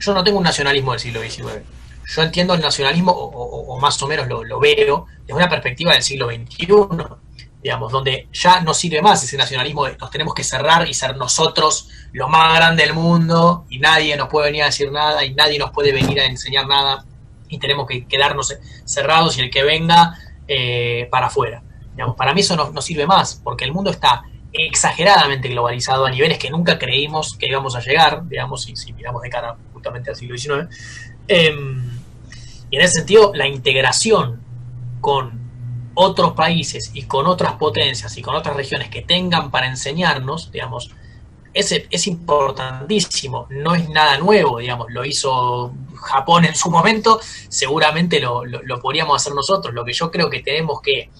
yo 0.00 0.12
no 0.12 0.24
tengo 0.24 0.38
un 0.38 0.44
nacionalismo 0.44 0.90
del 0.92 1.00
siglo 1.00 1.22
XIX. 1.22 1.62
Yo 2.08 2.22
entiendo 2.22 2.54
el 2.54 2.60
nacionalismo, 2.60 3.12
o, 3.12 3.78
más 3.78 4.02
o 4.02 4.08
menos 4.08 4.26
lo, 4.28 4.58
veo, 4.58 5.06
desde 5.20 5.34
una 5.34 5.48
perspectiva 5.48 5.92
del 5.92 6.02
siglo 6.02 6.28
XXI 6.28 6.66
digamos, 7.62 7.90
donde 7.90 8.28
ya 8.32 8.60
no 8.60 8.72
sirve 8.72 9.02
más 9.02 9.22
ese 9.24 9.36
nacionalismo 9.36 9.84
de 9.84 9.96
nos 9.96 10.10
tenemos 10.10 10.32
que 10.32 10.44
cerrar 10.44 10.88
y 10.88 10.94
ser 10.94 11.16
nosotros 11.16 11.88
lo 12.12 12.28
más 12.28 12.54
grande 12.54 12.84
del 12.84 12.94
mundo 12.94 13.66
y 13.68 13.80
nadie 13.80 14.16
nos 14.16 14.28
puede 14.28 14.46
venir 14.46 14.62
a 14.62 14.66
decir 14.66 14.92
nada 14.92 15.24
y 15.24 15.34
nadie 15.34 15.58
nos 15.58 15.72
puede 15.72 15.92
venir 15.92 16.20
a 16.20 16.26
enseñar 16.26 16.68
nada 16.68 17.04
y 17.48 17.58
tenemos 17.58 17.86
que 17.86 18.06
quedarnos 18.06 18.56
cerrados 18.84 19.36
y 19.38 19.40
el 19.40 19.50
que 19.50 19.64
venga 19.64 20.14
eh, 20.46 21.08
para 21.10 21.26
afuera. 21.26 21.62
Digamos, 21.92 22.14
para 22.14 22.32
mí 22.32 22.42
eso 22.42 22.54
no, 22.54 22.80
sirve 22.80 23.06
más 23.06 23.40
porque 23.42 23.64
el 23.64 23.72
mundo 23.72 23.90
está 23.90 24.22
exageradamente 24.52 25.48
globalizado 25.48 26.06
a 26.06 26.10
niveles 26.10 26.38
que 26.38 26.50
nunca 26.50 26.78
creímos 26.78 27.36
que 27.36 27.48
íbamos 27.48 27.74
a 27.74 27.80
llegar, 27.80 28.26
digamos, 28.28 28.62
si, 28.62 28.76
si 28.76 28.92
miramos 28.92 29.20
de 29.22 29.30
cara 29.30 29.56
justamente 29.72 30.10
al 30.10 30.16
siglo 30.16 30.38
XIX. 30.38 30.68
Em, 31.26 31.97
y 32.70 32.76
en 32.76 32.82
ese 32.82 32.94
sentido, 32.94 33.32
la 33.34 33.46
integración 33.46 34.42
con 35.00 35.38
otros 35.94 36.32
países 36.34 36.90
y 36.94 37.02
con 37.02 37.26
otras 37.26 37.54
potencias 37.54 38.16
y 38.16 38.22
con 38.22 38.34
otras 38.36 38.56
regiones 38.56 38.88
que 38.88 39.02
tengan 39.02 39.50
para 39.50 39.66
enseñarnos, 39.66 40.52
digamos, 40.52 40.90
es, 41.52 41.72
es 41.90 42.06
importantísimo, 42.06 43.46
no 43.50 43.74
es 43.74 43.88
nada 43.88 44.18
nuevo, 44.18 44.58
digamos, 44.58 44.86
lo 44.90 45.04
hizo 45.04 45.72
Japón 45.96 46.44
en 46.44 46.54
su 46.54 46.70
momento, 46.70 47.20
seguramente 47.48 48.20
lo, 48.20 48.44
lo, 48.44 48.80
podríamos 48.80 49.20
hacer 49.20 49.34
nosotros. 49.34 49.74
Lo 49.74 49.84
que 49.84 49.92
yo 49.92 50.10
creo 50.10 50.30
que 50.30 50.40
tenemos 50.40 50.80
que 50.80 51.10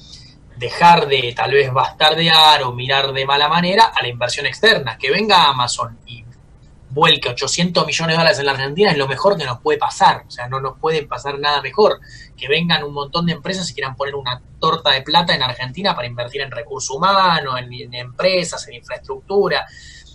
dejar 0.56 1.08
de 1.08 1.32
tal 1.36 1.52
vez 1.52 1.72
bastardear 1.72 2.62
o 2.62 2.72
mirar 2.72 3.12
de 3.12 3.26
mala 3.26 3.48
manera 3.48 3.92
a 3.94 4.02
la 4.02 4.08
inversión 4.08 4.46
externa, 4.46 4.96
que 4.96 5.10
venga 5.10 5.48
Amazon 5.48 5.98
y 6.06 6.24
vuelque 6.90 7.28
800 7.28 7.86
millones 7.86 8.14
de 8.14 8.18
dólares 8.18 8.38
en 8.38 8.46
la 8.46 8.52
Argentina 8.52 8.90
es 8.90 8.98
lo 8.98 9.06
mejor 9.06 9.36
que 9.36 9.44
nos 9.44 9.60
puede 9.60 9.78
pasar, 9.78 10.24
o 10.26 10.30
sea, 10.30 10.48
no 10.48 10.60
nos 10.60 10.78
puede 10.78 11.06
pasar 11.06 11.38
nada 11.38 11.60
mejor 11.60 12.00
que 12.36 12.48
vengan 12.48 12.84
un 12.84 12.94
montón 12.94 13.26
de 13.26 13.32
empresas 13.32 13.70
y 13.70 13.74
quieran 13.74 13.94
poner 13.96 14.14
una 14.14 14.40
torta 14.58 14.90
de 14.90 15.02
plata 15.02 15.34
en 15.34 15.42
Argentina 15.42 15.94
para 15.94 16.06
invertir 16.06 16.40
en 16.40 16.50
recursos 16.50 16.96
humanos, 16.96 17.54
en, 17.58 17.94
empresas, 17.94 18.66
en 18.68 18.74
infraestructura, 18.74 19.66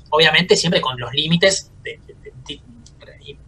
obviamente 0.09 0.55
siempre 0.55 0.81
con 0.81 0.99
los 0.99 1.13
límites, 1.13 1.71
de, 1.83 1.99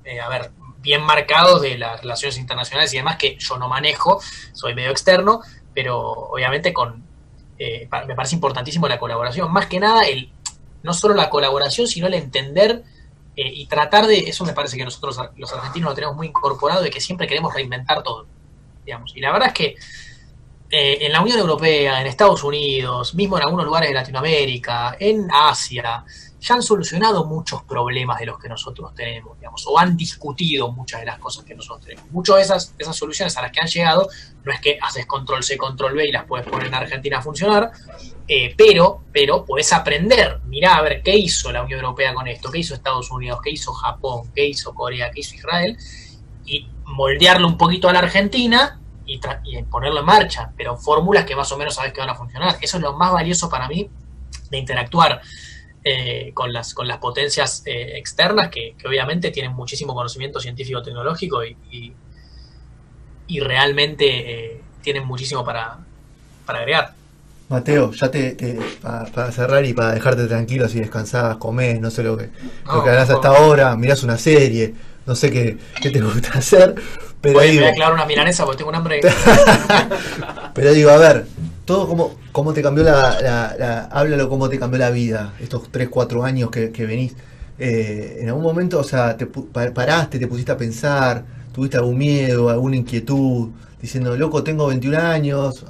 eh, 0.05 0.19
a 0.19 0.29
ver, 0.29 0.51
bien 0.79 1.01
marcados 1.01 1.61
de 1.61 1.77
las 1.77 2.01
relaciones 2.01 2.38
internacionales 2.38 2.93
y 2.93 2.97
demás 2.97 3.17
que 3.17 3.38
yo 3.39 3.57
no 3.57 3.67
manejo, 3.67 4.21
soy 4.53 4.75
medio 4.75 4.91
externo, 4.91 5.41
pero 5.73 5.99
obviamente 5.99 6.73
con 6.73 7.03
eh, 7.57 7.88
me 8.07 8.15
parece 8.15 8.35
importantísimo 8.35 8.88
la 8.88 8.99
colaboración, 8.99 9.51
más 9.51 9.65
que 9.65 9.79
nada 9.79 10.03
el 10.03 10.31
no 10.83 10.93
solo 10.93 11.15
la 11.15 11.29
colaboración, 11.29 11.88
sino 11.88 12.05
el 12.05 12.13
entender 12.13 12.83
eh, 13.36 13.52
y 13.54 13.65
tratar 13.65 14.08
de, 14.08 14.19
eso 14.19 14.45
me 14.45 14.54
parece 14.54 14.78
que 14.78 14.86
nosotros 14.86 15.19
los 15.36 15.54
argentinos 15.54 15.89
lo 15.89 15.95
tenemos 15.95 16.15
muy 16.15 16.28
incorporado, 16.28 16.82
de 16.82 16.89
que 16.89 17.02
siempre 17.02 17.28
queremos 17.28 17.54
reinventar 17.54 18.02
todo. 18.04 18.28
Y 19.13 19.19
la 19.19 19.32
verdad 19.32 19.48
es 19.50 19.54
que 19.54 19.76
eh, 20.69 21.06
en 21.06 21.12
la 21.12 21.21
Unión 21.21 21.39
Europea, 21.39 22.02
en 22.02 22.08
Estados 22.08 22.43
Unidos, 22.43 23.13
mismo 23.15 23.38
en 23.38 23.43
algunos 23.43 23.65
lugares 23.65 23.89
de 23.89 23.95
Latinoamérica, 23.95 24.95
en 25.00 25.28
Asia, 25.32 26.04
ya 26.45 26.55
han 26.55 26.62
solucionado 26.62 27.25
muchos 27.25 27.63
problemas 27.63 28.19
de 28.19 28.27
los 28.27 28.38
que 28.38 28.47
nosotros 28.47 28.93
tenemos, 28.93 29.38
digamos, 29.39 29.65
o 29.67 29.79
han 29.79 29.97
discutido 29.97 30.71
muchas 30.71 30.99
de 30.99 31.08
las 31.08 31.17
cosas 31.17 31.43
que 31.43 31.55
nosotros 31.55 31.86
tenemos. 31.86 32.12
Muchas 32.12 32.36
de 32.36 32.41
esas, 32.43 32.75
esas 32.77 32.95
soluciones 32.95 33.36
a 33.36 33.41
las 33.41 33.51
que 33.51 33.62
han 33.62 33.67
llegado, 33.67 34.08
no 34.43 34.51
es 34.51 34.62
que 34.62 34.77
haces 34.79 35.08
control 35.08 35.43
C, 35.43 35.58
control 35.58 35.93
B 35.93 36.08
y 36.08 36.12
las 36.12 36.25
puedes 36.25 36.47
poner 36.47 36.67
en 36.67 36.75
Argentina 36.75 37.17
a 37.17 37.21
funcionar, 37.23 37.71
eh, 38.27 38.53
pero, 38.55 39.01
pero 39.12 39.43
puedes 39.43 39.73
aprender, 39.73 40.39
mirá 40.45 40.75
a 40.75 40.84
ver 40.84 41.01
qué 41.01 41.17
hizo 41.17 41.51
la 41.51 41.63
Unión 41.63 41.79
Europea 41.79 42.13
con 42.13 42.27
esto, 42.27 42.51
qué 42.51 42.60
hizo 42.60 42.75
Estados 42.75 43.10
Unidos, 43.10 43.39
qué 43.43 43.49
hizo 43.49 43.73
Japón, 43.73 44.31
qué 44.36 44.45
hizo 44.45 44.75
Corea, 44.75 45.10
qué 45.10 45.21
hizo 45.21 45.36
Israel, 45.36 45.75
y 46.45 46.67
moldearlo 46.86 47.47
un 47.47 47.58
poquito 47.58 47.89
a 47.89 47.93
la 47.93 47.99
Argentina 47.99 48.79
y, 49.08 49.19
ponerlo 49.71 49.99
en 49.99 50.05
marcha, 50.05 50.51
pero 50.55 50.77
fórmulas 50.77 51.25
que 51.25 51.36
más 51.36 51.51
o 51.51 51.58
menos 51.58 51.73
sabes 51.73 51.91
que 51.91 52.01
van 52.01 52.10
a 52.10 52.15
funcionar. 52.15 52.58
Eso 52.62 52.77
es 52.77 52.84
lo 52.84 52.93
más 52.93 53.12
valioso 53.12 53.49
para 53.49 53.67
mí 53.67 53.89
de 54.51 54.58
interactuar 54.58 55.21
eh, 55.88 56.32
con, 56.34 56.52
las, 56.52 56.74
con 56.74 56.88
las 56.88 56.98
potencias 56.98 57.62
eh, 57.67 58.00
externas 58.00 58.50
que, 58.50 58.76
obviamente 58.88 59.30
tienen 59.30 59.54
muchísimo 59.54 59.93
conocimiento 59.93 60.39
científico-tecnológico 60.39 61.45
y, 61.45 61.56
y, 63.28 63.39
realmente 63.39 64.62
tienen 64.82 65.06
muchísimo 65.06 65.45
para, 65.45 65.78
para 66.43 66.60
agregar. 66.60 66.93
Mateo, 67.50 67.91
ya 67.91 68.10
te, 68.10 68.36
para, 68.82 69.32
cerrar 69.32 69.63
y 69.63 69.74
para 69.74 69.93
dejarte 69.93 70.26
tranquilo 70.26 70.67
si 70.67 70.80
descansás, 70.80 71.38
comés, 71.38 71.80
no 71.80 71.91
sé 71.91 72.02
lo 72.02 72.17
que, 72.17 72.32
lo 72.65 72.84
que 72.84 72.89
harás 72.89 73.12
hasta 73.12 73.28
ahora, 73.28 73.76
mirás 73.76 74.02
una 74.02 74.17
serie, 74.17 74.74
no 75.06 75.13
sé 75.15 75.30
qué, 75.30 75.60
qué 75.80 75.91
te 75.91 76.02
gusta 76.02 76.30
hacer, 76.39 76.74
pero 77.21 77.41
digo, 77.41 77.62
voy 77.62 77.71
a 77.71 77.76
clavar 77.76 77.93
una 77.93 78.06
milanesa 78.08 78.43
porque 78.43 78.58
tengo 78.58 78.71
un 78.71 78.76
hambre. 78.76 79.02
pero 80.56 80.74
digo, 80.74 80.89
a 80.89 80.98
ver, 80.98 81.28
todo 81.65 81.88
cómo, 81.88 82.24
cómo 82.36 82.52
te 82.52 82.62
cambió 82.62 82.84
la, 82.84 83.17
la, 83.58 83.86
háblalo 83.86 84.28
cómo 84.28 84.50
te 84.50 84.60
cambió 84.60 84.78
la 84.78 84.89
vida, 84.89 85.34
estos 85.39 85.71
3, 85.71 85.88
4 85.88 86.26
años 86.26 86.52
que, 86.52 86.86
venís. 86.86 87.15
Eh, 87.58 88.17
en 88.19 88.28
algún 88.28 88.43
momento, 88.43 88.78
o 88.78 88.84
sea, 88.84 89.15
te 89.15 89.26
paraste, 89.26 90.19
te 90.19 90.28
pusiste 90.28 90.52
a 90.52 90.58
pensar, 90.58 91.24
tuviste 91.54 91.78
algún 91.78 91.98
miedo, 91.98 92.50
alguna 92.50 92.76
inquietud, 92.76 93.52
diciendo, 93.82 94.17
loco, 94.17 94.43
tengo 94.43 94.67
21 94.67 94.98
años, 94.98 95.65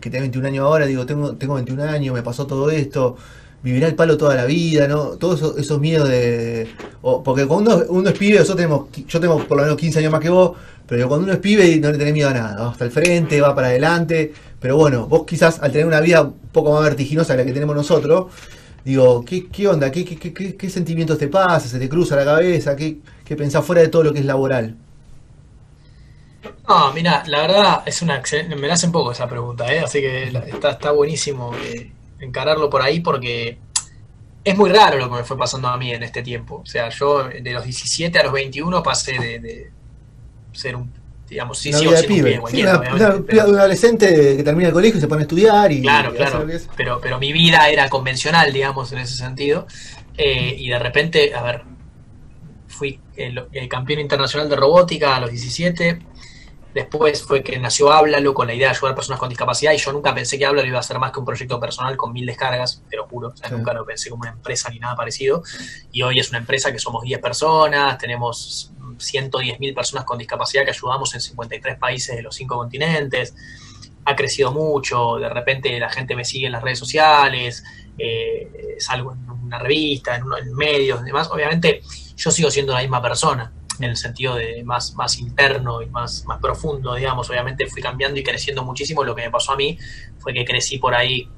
que 0.00 0.08
tengo 0.08 0.22
21 0.22 0.46
años 0.46 0.64
ahora, 0.64 0.86
digo, 0.86 1.04
tengo, 1.04 1.34
tengo 1.34 1.54
21 1.54 1.82
años, 1.82 2.14
me 2.14 2.22
pasó 2.22 2.46
todo 2.46 2.70
esto, 2.70 3.16
vivirá 3.64 3.88
el 3.88 3.96
palo 3.96 4.16
toda 4.16 4.36
la 4.36 4.44
vida, 4.44 4.86
¿no? 4.86 5.16
Todos 5.16 5.58
esos, 5.58 5.80
miedos 5.80 6.08
de... 6.08 6.68
porque 7.02 7.44
cuando 7.46 7.86
uno, 7.88 8.10
es 8.10 8.16
pibe, 8.16 8.38
nosotros 8.38 8.58
tenemos, 8.58 8.86
yo 9.08 9.18
tengo 9.18 9.44
por 9.44 9.56
lo 9.56 9.64
menos 9.64 9.76
15 9.76 9.98
años 9.98 10.12
más 10.12 10.20
que 10.20 10.28
vos, 10.30 10.52
pero 10.86 11.08
cuando 11.08 11.24
uno 11.24 11.32
es 11.32 11.40
pibe 11.40 11.76
no 11.78 11.90
le 11.90 11.98
tenés 11.98 12.14
miedo 12.14 12.28
a 12.28 12.34
nada, 12.34 12.62
va 12.66 12.70
hasta 12.70 12.84
el 12.84 12.92
frente, 12.92 13.40
va 13.40 13.52
para 13.52 13.66
adelante, 13.66 14.32
pero 14.64 14.78
bueno, 14.78 15.06
vos 15.06 15.26
quizás 15.26 15.60
al 15.60 15.72
tener 15.72 15.86
una 15.86 16.00
vida 16.00 16.22
un 16.22 16.38
poco 16.50 16.72
más 16.72 16.82
vertiginosa 16.82 17.34
que 17.34 17.42
la 17.42 17.44
que 17.44 17.52
tenemos 17.52 17.76
nosotros, 17.76 18.32
digo, 18.82 19.22
¿qué, 19.22 19.46
qué 19.48 19.68
onda? 19.68 19.90
¿Qué, 19.90 20.06
qué, 20.06 20.56
qué, 20.56 20.70
sentimientos 20.70 21.18
te 21.18 21.28
pasa? 21.28 21.68
¿Se 21.68 21.78
te 21.78 21.86
cruza 21.86 22.16
la 22.16 22.24
cabeza? 22.24 22.74
¿Qué, 22.74 22.96
¿Qué 23.26 23.36
pensás 23.36 23.62
fuera 23.62 23.82
de 23.82 23.88
todo 23.88 24.04
lo 24.04 24.14
que 24.14 24.20
es 24.20 24.24
laboral? 24.24 24.74
No, 26.66 26.94
mira, 26.94 27.22
la 27.26 27.42
verdad 27.42 27.82
es 27.84 28.00
una 28.00 28.16
excelente, 28.16 28.56
me 28.56 28.66
la 28.66 28.72
hacen 28.72 28.90
poco 28.90 29.12
esa 29.12 29.28
pregunta, 29.28 29.70
¿eh? 29.70 29.80
así 29.80 30.00
que 30.00 30.28
está, 30.28 30.70
está 30.70 30.92
buenísimo 30.92 31.54
eh, 31.56 31.92
encararlo 32.20 32.70
por 32.70 32.80
ahí 32.80 33.00
porque 33.00 33.58
es 34.42 34.56
muy 34.56 34.70
raro 34.70 34.96
lo 34.96 35.10
que 35.10 35.16
me 35.16 35.24
fue 35.24 35.36
pasando 35.36 35.68
a 35.68 35.76
mí 35.76 35.92
en 35.92 36.02
este 36.02 36.22
tiempo. 36.22 36.62
O 36.62 36.66
sea, 36.66 36.88
yo 36.88 37.24
de 37.24 37.52
los 37.52 37.64
17 37.64 38.18
a 38.18 38.22
los 38.22 38.32
21 38.32 38.82
pasé 38.82 39.12
de, 39.12 39.70
ser 40.52 40.74
un, 40.74 40.90
digamos, 41.34 41.58
sí, 41.58 41.72
sí, 41.72 41.84
pibe. 42.06 42.38
un 42.38 43.58
adolescente 43.58 44.36
que 44.36 44.42
termina 44.44 44.68
el 44.68 44.72
colegio 44.72 44.98
y 44.98 45.00
se 45.00 45.08
pone 45.08 45.22
a 45.22 45.24
estudiar 45.24 45.72
y... 45.72 45.82
Claro, 45.82 46.14
claro, 46.14 46.46
pero, 46.76 47.00
pero 47.00 47.18
mi 47.18 47.32
vida 47.32 47.68
era 47.68 47.88
convencional, 47.88 48.52
digamos, 48.52 48.92
en 48.92 48.98
ese 48.98 49.16
sentido. 49.16 49.66
Eh, 50.16 50.54
y 50.56 50.68
de 50.68 50.78
repente, 50.78 51.34
a 51.34 51.42
ver, 51.42 51.62
fui 52.68 53.00
el, 53.16 53.46
el 53.50 53.68
campeón 53.68 53.98
internacional 53.98 54.48
de 54.48 54.54
robótica 54.54 55.16
a 55.16 55.20
los 55.20 55.30
17 55.30 55.98
Después 56.74 57.22
fue 57.22 57.44
que 57.44 57.56
nació 57.56 57.92
Háblalo 57.92 58.34
con 58.34 58.48
la 58.48 58.54
idea 58.54 58.66
de 58.66 58.74
ayudar 58.74 58.92
a 58.92 58.94
personas 58.96 59.20
con 59.20 59.28
discapacidad 59.28 59.72
y 59.72 59.78
yo 59.78 59.92
nunca 59.92 60.12
pensé 60.12 60.36
que 60.36 60.44
Háblalo 60.44 60.66
iba 60.66 60.80
a 60.80 60.82
ser 60.82 60.98
más 60.98 61.12
que 61.12 61.20
un 61.20 61.24
proyecto 61.24 61.60
personal 61.60 61.96
con 61.96 62.12
mil 62.12 62.26
descargas, 62.26 62.82
te 62.90 62.96
lo 62.96 63.06
juro. 63.06 63.32
Nunca 63.52 63.72
lo 63.72 63.86
pensé 63.86 64.10
como 64.10 64.22
una 64.22 64.32
empresa 64.32 64.70
ni 64.70 64.80
nada 64.80 64.96
parecido. 64.96 65.44
Y 65.92 66.02
hoy 66.02 66.18
es 66.18 66.30
una 66.30 66.38
empresa 66.38 66.72
que 66.72 66.80
somos 66.80 67.04
10 67.04 67.20
personas, 67.20 67.96
tenemos 67.96 68.72
110 68.98 69.60
mil 69.60 69.72
personas 69.72 70.04
con 70.04 70.18
discapacidad 70.18 70.64
que 70.64 70.70
ayudamos 70.70 71.14
en 71.14 71.20
53 71.20 71.78
países 71.78 72.16
de 72.16 72.22
los 72.22 72.34
5 72.34 72.56
continentes. 72.56 73.36
Ha 74.04 74.16
crecido 74.16 74.50
mucho, 74.50 75.18
de 75.18 75.28
repente 75.28 75.78
la 75.78 75.90
gente 75.90 76.16
me 76.16 76.24
sigue 76.24 76.46
en 76.46 76.52
las 76.52 76.62
redes 76.62 76.80
sociales, 76.80 77.62
eh, 77.96 78.76
salgo 78.80 79.12
en 79.12 79.30
una 79.30 79.60
revista, 79.60 80.16
en, 80.16 80.24
en 80.40 80.52
medios 80.56 81.02
y 81.02 81.04
demás. 81.04 81.30
Obviamente 81.30 81.82
yo 82.16 82.32
sigo 82.32 82.50
siendo 82.50 82.72
la 82.72 82.80
misma 82.80 83.00
persona 83.00 83.52
en 83.78 83.84
el 83.84 83.96
sentido 83.96 84.36
de 84.36 84.62
más, 84.64 84.94
más 84.94 85.18
interno 85.18 85.82
y 85.82 85.86
más, 85.86 86.24
más 86.26 86.40
profundo, 86.40 86.94
digamos. 86.94 87.28
Obviamente 87.30 87.66
fui 87.66 87.82
cambiando 87.82 88.18
y 88.18 88.22
creciendo 88.22 88.64
muchísimo. 88.64 89.04
Lo 89.04 89.14
que 89.14 89.22
me 89.22 89.30
pasó 89.30 89.52
a 89.52 89.56
mí 89.56 89.78
fue 90.18 90.32
que 90.32 90.44
crecí 90.44 90.78
por 90.78 90.94
ahí 90.94 91.28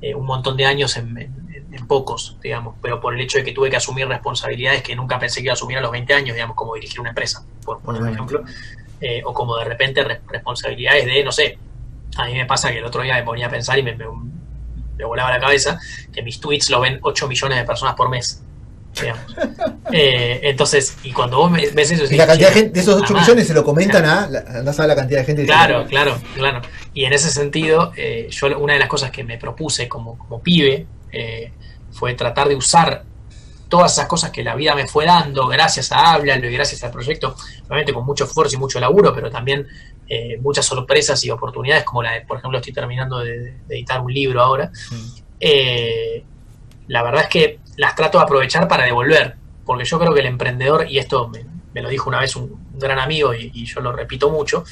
eh, 0.00 0.14
un 0.14 0.26
montón 0.26 0.56
de 0.56 0.66
años 0.66 0.96
en, 0.96 1.42
pocos, 1.88 2.38
digamos, 2.42 2.76
pero 2.80 3.00
por 3.00 3.14
el 3.14 3.20
hecho 3.20 3.38
de 3.38 3.44
que 3.44 3.52
tuve 3.52 3.68
que 3.68 3.76
asumir 3.76 4.06
responsabilidades 4.06 4.82
que 4.82 4.94
nunca 4.94 5.18
pensé 5.18 5.40
que 5.40 5.46
iba 5.46 5.52
a 5.52 5.54
asumir 5.54 5.78
a 5.78 5.80
los 5.80 5.90
20 5.90 6.14
años, 6.14 6.34
digamos, 6.34 6.54
como 6.54 6.74
dirigir 6.74 7.00
una 7.00 7.10
empresa, 7.10 7.44
por 7.64 7.80
poner 7.80 8.02
un 8.02 8.08
ejemplo, 8.08 8.44
eh, 9.00 9.20
o 9.24 9.34
como 9.34 9.56
de 9.56 9.64
repente 9.64 10.04
responsabilidades 10.28 11.06
de, 11.06 11.24
no 11.24 11.32
sé, 11.32 11.58
a 12.16 12.26
mí 12.26 12.34
me 12.34 12.46
pasa 12.46 12.70
que 12.70 12.78
el 12.78 12.84
otro 12.84 13.02
día 13.02 13.14
me 13.14 13.24
ponía 13.24 13.46
a 13.46 13.50
pensar 13.50 13.78
y 13.78 13.82
me, 13.82 13.96
me, 13.96 14.06
me 14.96 15.04
volaba 15.04 15.30
la 15.30 15.40
cabeza 15.40 15.78
que 16.12 16.22
mis 16.22 16.40
tweets 16.40 16.70
lo 16.70 16.80
ven 16.80 16.98
8 17.02 17.28
millones 17.28 17.58
de 17.58 17.64
personas 17.64 17.94
por 17.94 18.08
mes. 18.08 18.42
Eh, 19.94 20.40
entonces, 20.44 20.96
y 21.02 21.12
cuando 21.12 21.36
vos 21.36 21.52
ves 21.52 21.90
eso... 21.90 22.04
Y 22.12 22.16
la 22.16 22.26
cantidad 22.26 22.48
de, 22.48 22.54
gente, 22.54 22.72
de 22.72 22.80
esos 22.80 23.02
8 23.02 23.12
millones 23.12 23.46
se 23.46 23.52
lo 23.52 23.62
comentan 23.62 24.04
a... 24.06 24.24
Andás 24.24 24.80
a 24.80 24.86
la 24.86 24.94
cantidad 24.94 25.20
de 25.20 25.26
gente 25.26 25.44
Claro, 25.44 25.86
claro, 25.86 26.18
claro. 26.34 26.62
Y 26.94 27.04
en 27.04 27.12
ese 27.12 27.30
sentido, 27.30 27.92
eh, 27.96 28.28
yo 28.30 28.58
una 28.58 28.74
de 28.74 28.78
las 28.78 28.88
cosas 28.88 29.10
que 29.10 29.22
me 29.22 29.36
propuse 29.38 29.88
como, 29.88 30.16
como 30.16 30.40
pibe 30.40 30.86
eh, 31.10 31.52
fue 31.90 32.14
tratar 32.14 32.48
de 32.48 32.56
usar 32.56 33.04
todas 33.68 33.92
esas 33.92 34.06
cosas 34.06 34.30
que 34.30 34.42
la 34.42 34.54
vida 34.54 34.74
me 34.74 34.86
fue 34.86 35.04
dando 35.04 35.46
gracias 35.46 35.92
a 35.92 36.12
Háblalo 36.12 36.48
y 36.48 36.52
gracias 36.52 36.82
al 36.84 36.90
proyecto, 36.90 37.34
obviamente 37.66 37.92
con 37.92 38.04
mucho 38.04 38.24
esfuerzo 38.24 38.56
y 38.56 38.58
mucho 38.58 38.78
laburo, 38.80 39.14
pero 39.14 39.30
también 39.30 39.66
muchas 40.40 40.66
sorpresas 40.66 41.24
y 41.24 41.30
oportunidades, 41.30 41.84
como 41.84 42.02
la 42.02 42.12
de, 42.12 42.20
por 42.22 42.36
ejemplo, 42.36 42.58
estoy 42.58 42.74
terminando 42.74 43.20
de, 43.20 43.56
editar 43.70 43.98
un 44.00 44.12
libro 44.12 44.42
ahora. 44.42 44.70
Mm. 44.90 45.22
La 46.92 47.02
verdad 47.02 47.22
es 47.22 47.28
que 47.28 47.58
las 47.76 47.96
trato 47.96 48.18
de 48.18 48.24
aprovechar 48.24 48.68
para 48.68 48.84
devolver, 48.84 49.36
porque 49.64 49.86
yo 49.86 49.98
creo 49.98 50.12
que 50.12 50.20
el 50.20 50.26
emprendedor, 50.26 50.86
y 50.90 50.98
esto 50.98 51.32
me, 51.72 51.80
lo 51.80 51.88
dijo 51.88 52.10
una 52.10 52.20
vez 52.20 52.36
un, 52.36 52.60
gran 52.74 52.98
amigo 52.98 53.32
y, 53.32 53.64
yo 53.64 53.80
lo 53.80 53.92
repito 53.92 54.28
mucho, 54.28 54.62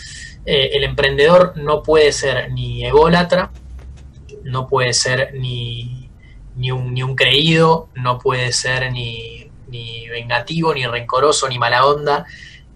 eh, 0.44 0.68
el 0.74 0.84
emprendedor 0.84 1.54
no 1.56 1.82
puede 1.82 2.12
ser 2.12 2.52
ni 2.52 2.84
ególatra, 2.84 3.50
no 4.44 4.66
puede 4.66 4.92
ser 4.92 5.32
ni, 5.32 6.10
ni, 6.56 6.70
un, 6.70 6.92
ni 6.92 7.02
un 7.02 7.16
creído, 7.16 7.88
no 7.94 8.18
puede 8.18 8.52
ser 8.52 8.92
ni, 8.92 9.50
ni 9.68 10.06
vengativo, 10.10 10.74
ni 10.74 10.86
rencoroso, 10.86 11.48
ni 11.48 11.58
mala 11.58 11.86
onda. 11.86 12.26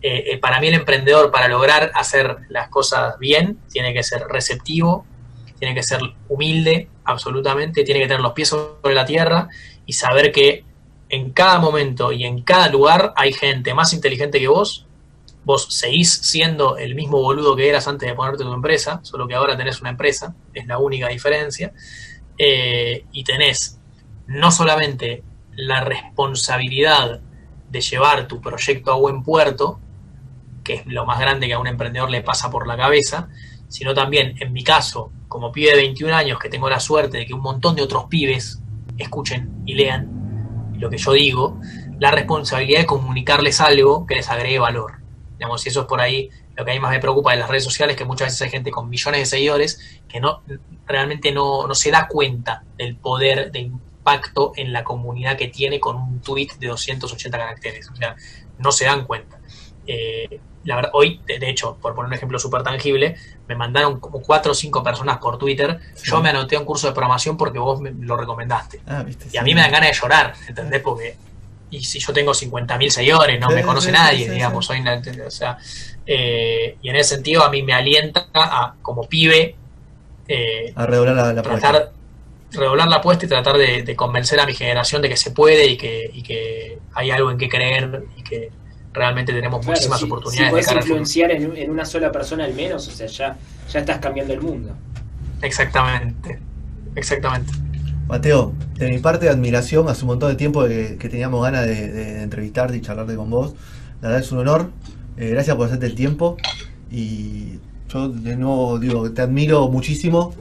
Eh, 0.00 0.32
eh, 0.32 0.38
para 0.38 0.58
mí 0.58 0.68
el 0.68 0.74
emprendedor, 0.74 1.30
para 1.30 1.48
lograr 1.48 1.90
hacer 1.94 2.38
las 2.48 2.70
cosas 2.70 3.18
bien, 3.18 3.58
tiene 3.70 3.92
que 3.92 4.02
ser 4.02 4.22
receptivo, 4.22 5.04
tiene 5.64 5.74
que 5.74 5.82
ser 5.82 6.00
humilde, 6.28 6.90
absolutamente, 7.04 7.84
tiene 7.84 8.00
que 8.00 8.06
tener 8.06 8.20
los 8.20 8.34
pies 8.34 8.48
sobre 8.48 8.94
la 8.94 9.06
tierra 9.06 9.48
y 9.86 9.94
saber 9.94 10.30
que 10.30 10.62
en 11.08 11.30
cada 11.30 11.58
momento 11.58 12.12
y 12.12 12.24
en 12.24 12.42
cada 12.42 12.68
lugar 12.68 13.14
hay 13.16 13.32
gente 13.32 13.72
más 13.72 13.94
inteligente 13.94 14.38
que 14.38 14.48
vos. 14.48 14.86
Vos 15.44 15.68
seguís 15.70 16.12
siendo 16.12 16.76
el 16.76 16.94
mismo 16.94 17.18
boludo 17.20 17.56
que 17.56 17.66
eras 17.66 17.88
antes 17.88 18.06
de 18.06 18.14
ponerte 18.14 18.44
tu 18.44 18.52
empresa, 18.52 19.00
solo 19.02 19.26
que 19.26 19.34
ahora 19.34 19.56
tenés 19.56 19.80
una 19.80 19.90
empresa, 19.90 20.34
es 20.52 20.66
la 20.66 20.78
única 20.78 21.08
diferencia. 21.08 21.72
Eh, 22.36 23.06
y 23.12 23.24
tenés 23.24 23.80
no 24.26 24.50
solamente 24.50 25.22
la 25.56 25.80
responsabilidad 25.80 27.20
de 27.70 27.80
llevar 27.80 28.28
tu 28.28 28.40
proyecto 28.42 28.92
a 28.92 28.96
buen 28.96 29.22
puerto, 29.22 29.80
que 30.62 30.74
es 30.74 30.86
lo 30.86 31.06
más 31.06 31.18
grande 31.18 31.46
que 31.46 31.54
a 31.54 31.58
un 31.58 31.68
emprendedor 31.68 32.10
le 32.10 32.22
pasa 32.22 32.50
por 32.50 32.66
la 32.66 32.76
cabeza, 32.76 33.28
sino 33.68 33.92
también, 33.92 34.36
en 34.40 34.52
mi 34.52 34.62
caso, 34.62 35.10
como 35.34 35.50
pibe 35.50 35.70
de 35.70 35.78
21 35.78 36.14
años, 36.14 36.38
que 36.38 36.48
tengo 36.48 36.70
la 36.70 36.78
suerte 36.78 37.18
de 37.18 37.26
que 37.26 37.34
un 37.34 37.40
montón 37.40 37.74
de 37.74 37.82
otros 37.82 38.04
pibes 38.04 38.60
escuchen 38.96 39.64
y 39.66 39.74
lean 39.74 40.72
lo 40.78 40.88
que 40.88 40.96
yo 40.96 41.10
digo, 41.10 41.58
la 41.98 42.12
responsabilidad 42.12 42.78
de 42.78 42.86
comunicarles 42.86 43.60
algo 43.60 44.06
que 44.06 44.14
les 44.14 44.30
agregue 44.30 44.60
valor. 44.60 45.00
Digamos, 45.36 45.66
y 45.66 45.70
eso 45.70 45.80
es 45.80 45.86
por 45.88 46.00
ahí 46.00 46.30
lo 46.54 46.64
que 46.64 46.70
a 46.70 46.74
mí 46.74 46.78
más 46.78 46.92
me 46.92 47.00
preocupa 47.00 47.32
de 47.32 47.38
las 47.38 47.48
redes 47.48 47.64
sociales, 47.64 47.96
que 47.96 48.04
muchas 48.04 48.28
veces 48.28 48.42
hay 48.42 48.50
gente 48.50 48.70
con 48.70 48.88
millones 48.88 49.22
de 49.22 49.26
seguidores 49.26 50.00
que 50.08 50.20
no 50.20 50.42
realmente 50.86 51.32
no, 51.32 51.66
no 51.66 51.74
se 51.74 51.90
da 51.90 52.06
cuenta 52.06 52.62
del 52.78 52.94
poder 52.94 53.50
de 53.50 53.58
impacto 53.58 54.52
en 54.54 54.72
la 54.72 54.84
comunidad 54.84 55.36
que 55.36 55.48
tiene 55.48 55.80
con 55.80 55.96
un 55.96 56.20
tweet 56.20 56.50
de 56.60 56.68
280 56.68 57.36
caracteres. 57.36 57.90
O 57.90 57.96
sea, 57.96 58.14
no 58.58 58.70
se 58.70 58.84
dan 58.84 59.04
cuenta. 59.04 59.40
Eh, 59.86 60.40
la 60.64 60.76
verdad, 60.76 60.90
hoy, 60.94 61.20
de, 61.26 61.50
hecho, 61.50 61.76
por 61.80 61.94
poner 61.94 62.08
un 62.08 62.14
ejemplo 62.14 62.38
súper 62.38 62.62
tangible, 62.62 63.16
me 63.46 63.54
mandaron 63.54 64.00
como 64.00 64.22
cuatro 64.22 64.52
o 64.52 64.54
cinco 64.54 64.82
personas 64.82 65.18
por 65.18 65.38
Twitter. 65.38 65.78
Yo 66.02 66.22
me 66.22 66.30
anoté 66.30 66.56
a 66.56 66.60
un 66.60 66.64
curso 66.64 66.86
de 66.86 66.94
programación 66.94 67.36
porque 67.36 67.58
vos 67.58 67.80
me 67.80 67.92
lo 67.92 68.16
recomendaste. 68.16 68.80
Ah, 68.86 69.04
y 69.30 69.36
a 69.36 69.42
mí 69.42 69.54
me 69.54 69.60
dan 69.60 69.70
ganas 69.70 69.90
de 69.90 69.94
llorar, 69.94 70.34
¿entendés? 70.48 70.80
Porque, 70.80 71.16
y 71.70 71.84
si 71.84 71.98
yo 71.98 72.12
tengo 72.12 72.32
50.000 72.32 72.88
seguidores, 72.88 73.38
no 73.38 73.50
me 73.50 73.62
conoce 73.62 73.92
nadie, 73.92 74.30
digamos, 74.30 74.64
soy 74.64 74.82
o 75.26 75.30
sea, 75.30 75.58
eh, 76.06 76.76
y 76.80 76.88
en 76.88 76.96
ese 76.96 77.16
sentido 77.16 77.44
a 77.44 77.50
mí 77.50 77.62
me 77.62 77.74
alienta 77.74 78.28
a, 78.32 78.74
como 78.80 79.06
pibe, 79.06 79.56
eh, 80.28 80.72
a 80.74 80.86
redoblar 80.86 81.34
la, 81.34 81.40
apuesta. 81.40 81.90
redoblar 82.52 82.88
la 82.88 82.96
apuesta 82.96 83.26
y 83.26 83.28
tratar 83.28 83.58
de, 83.58 83.96
convencer 83.96 84.40
a 84.40 84.46
mi 84.46 84.54
generación 84.54 85.02
de 85.02 85.10
que 85.10 85.16
se 85.18 85.30
puede 85.32 85.66
y 85.66 85.76
que, 85.76 86.10
y 86.12 86.22
que 86.22 86.78
hay 86.94 87.10
algo 87.10 87.30
en 87.30 87.36
que 87.36 87.50
creer 87.50 88.04
y 88.16 88.22
que 88.22 88.50
realmente 88.94 89.32
tenemos 89.32 89.66
muchísimas 89.66 90.02
oportunidades. 90.02 90.46
Si 90.46 90.50
puedes 90.50 90.86
influenciar 90.86 91.32
en, 91.32 91.70
una 91.70 91.84
sola 91.84 92.10
persona 92.10 92.44
al 92.44 92.54
menos, 92.54 92.86
o 92.88 92.90
sea, 92.90 93.06
ya, 93.06 93.36
ya 93.70 93.80
estás 93.80 93.98
cambiando 93.98 94.32
el 94.32 94.40
mundo. 94.40 94.72
Exactamente, 95.42 96.38
exactamente. 96.94 97.52
Mateo, 98.06 98.52
de 98.74 98.90
mi 98.90 98.98
parte, 98.98 99.28
admiración. 99.28 99.88
Hace 99.88 100.02
un 100.02 100.08
montón 100.08 100.30
de 100.30 100.36
tiempo 100.36 100.64
que, 100.66 100.96
que 100.98 101.08
teníamos 101.08 101.42
ganas 101.42 101.66
de, 101.66 101.90
de 101.90 102.22
entrevistarte 102.22 102.76
y 102.76 102.80
charlarte 102.80 103.16
con 103.16 103.28
vos. 103.28 103.54
La 104.00 104.08
verdad 104.08 104.24
es 104.24 104.32
un 104.32 104.38
honor. 104.38 104.70
Eh, 105.16 105.30
gracias 105.30 105.56
por 105.56 105.66
hacerte 105.66 105.86
el 105.86 105.94
tiempo. 105.94 106.36
Y 106.90 107.58
yo 107.88 108.08
de 108.08 108.36
nuevo 108.36 108.78
digo, 108.78 109.10
te 109.10 109.22
admiro 109.22 109.68
muchísimo. 109.68 110.34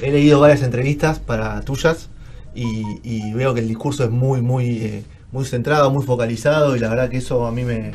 He 0.00 0.10
leído 0.10 0.40
varias 0.40 0.62
entrevistas 0.62 1.18
para 1.18 1.60
tuyas 1.60 2.08
y, 2.54 2.84
y 3.02 3.32
veo 3.34 3.54
que 3.54 3.60
el 3.60 3.68
discurso 3.68 4.02
es 4.02 4.10
muy, 4.10 4.40
muy, 4.40 4.78
eh, 4.78 5.04
muy 5.32 5.44
centrado, 5.44 5.90
muy 5.90 6.04
focalizado. 6.04 6.76
Y 6.76 6.80
la 6.80 6.88
verdad 6.88 7.08
que 7.10 7.18
eso 7.18 7.46
a 7.46 7.52
mí 7.52 7.64
me, 7.64 7.92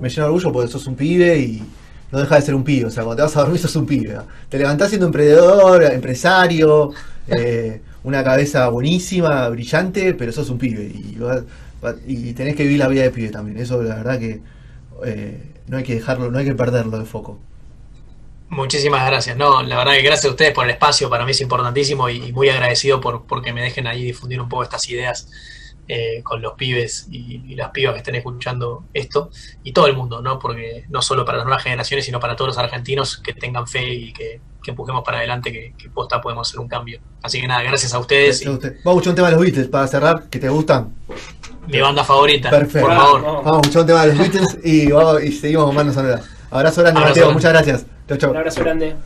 me 0.00 0.08
llena 0.08 0.22
de 0.24 0.28
orgullo 0.28 0.52
porque 0.52 0.68
sos 0.70 0.86
un 0.86 0.96
pibe 0.96 1.38
y 1.38 1.74
no 2.12 2.18
deja 2.20 2.36
de 2.36 2.42
ser 2.42 2.54
un 2.54 2.64
pibe. 2.64 2.86
O 2.86 2.90
sea, 2.90 3.04
cuando 3.04 3.16
te 3.16 3.22
vas 3.22 3.36
a 3.36 3.40
dormir 3.40 3.58
sos 3.60 3.76
un 3.76 3.86
pibe. 3.86 4.14
¿no? 4.14 4.26
Te 4.48 4.58
levantás 4.58 4.88
siendo 4.90 5.06
emprendedor, 5.06 5.82
empresario, 5.84 6.92
eh, 7.26 7.82
una 8.02 8.22
cabeza 8.24 8.68
buenísima, 8.68 9.48
brillante, 9.48 10.14
pero 10.14 10.32
sos 10.32 10.50
un 10.50 10.58
pibe. 10.58 10.84
Y, 10.84 11.16
vas- 11.18 11.44
va- 11.84 11.96
y 12.06 12.32
tenés 12.34 12.56
que 12.56 12.62
vivir 12.64 12.78
la 12.78 12.88
vida 12.88 13.02
de 13.02 13.10
pibe 13.10 13.30
también. 13.30 13.58
Eso 13.58 13.82
la 13.82 13.96
verdad 13.96 14.18
que 14.18 14.42
eh, 15.04 15.54
no 15.66 15.76
hay 15.78 15.84
que 15.84 15.94
dejarlo, 15.96 16.30
no 16.30 16.38
hay 16.38 16.44
que 16.44 16.54
perderlo 16.54 16.98
de 16.98 17.04
foco. 17.06 17.40
Muchísimas 18.48 19.04
gracias. 19.06 19.36
No, 19.36 19.62
la 19.62 19.76
verdad 19.78 19.92
que 19.94 20.02
gracias 20.02 20.26
a 20.26 20.30
ustedes 20.30 20.52
por 20.52 20.64
el 20.64 20.70
espacio, 20.70 21.10
para 21.10 21.24
mí 21.24 21.32
es 21.32 21.40
importantísimo 21.40 22.08
y, 22.08 22.26
y 22.28 22.32
muy 22.32 22.48
agradecido 22.48 23.00
por 23.00 23.26
porque 23.26 23.52
me 23.52 23.60
dejen 23.62 23.86
ahí 23.88 24.04
difundir 24.04 24.40
un 24.40 24.48
poco 24.48 24.62
estas 24.62 24.88
ideas 24.88 25.28
eh, 25.88 26.20
con 26.22 26.42
los 26.42 26.54
pibes 26.54 27.06
y, 27.10 27.42
y 27.46 27.54
las 27.54 27.70
pibas 27.70 27.92
que 27.94 27.98
estén 27.98 28.14
escuchando 28.16 28.84
esto 28.92 29.30
y 29.62 29.72
todo 29.72 29.86
el 29.86 29.94
mundo, 29.96 30.20
¿no? 30.20 30.38
Porque 30.38 30.84
no 30.88 31.00
solo 31.02 31.24
para 31.24 31.38
las 31.38 31.46
nuevas 31.46 31.62
generaciones, 31.62 32.04
sino 32.04 32.18
para 32.20 32.34
todos 32.36 32.48
los 32.48 32.58
argentinos 32.58 33.18
que 33.18 33.32
tengan 33.34 33.66
fe 33.66 33.92
y 33.92 34.12
que, 34.12 34.40
que 34.62 34.70
empujemos 34.72 35.04
para 35.04 35.18
adelante, 35.18 35.52
que, 35.52 35.74
que 35.78 35.88
posta 35.90 36.20
podemos 36.20 36.48
hacer 36.48 36.58
un 36.60 36.68
cambio. 36.68 36.98
Así 37.22 37.40
que 37.40 37.46
nada, 37.46 37.62
gracias 37.62 37.94
a 37.94 37.98
ustedes 37.98 38.42
y 38.42 38.46
Vamos 38.46 38.64
a 38.64 38.68
escuchar 38.90 39.08
un 39.10 39.14
tema 39.14 39.28
de 39.28 39.34
los 39.36 39.42
Beatles 39.44 39.68
para 39.68 39.86
cerrar, 39.86 40.24
que 40.28 40.38
te 40.38 40.48
gustan. 40.48 40.92
mi 41.68 41.80
banda 41.80 42.02
favorita, 42.04 42.50
Perfecto. 42.50 42.86
por 42.88 42.96
favor. 42.96 43.22
Vamos. 43.22 43.44
Vamos 43.44 43.56
a 43.58 43.60
escuchar 43.60 43.80
un 43.82 43.86
tema 43.86 44.02
de 44.02 44.08
los 44.08 44.18
Beatles 44.18 44.58
y, 44.64 44.90
vamos- 44.90 45.22
y 45.22 45.32
seguimos 45.32 45.66
con 45.66 45.74
manos 45.76 45.94
sonoras. 45.94 46.28
Abrazo 46.50 46.80
grande, 46.82 46.98
Abrazo 47.00 47.10
Mateo. 47.10 47.24
grande. 47.26 47.34
Muchas 47.34 47.52
gracias. 47.52 47.86
Chau, 48.08 48.18
chau. 48.18 48.30
Un 48.30 48.36
abrazo 48.36 48.60
grande. 48.62 48.96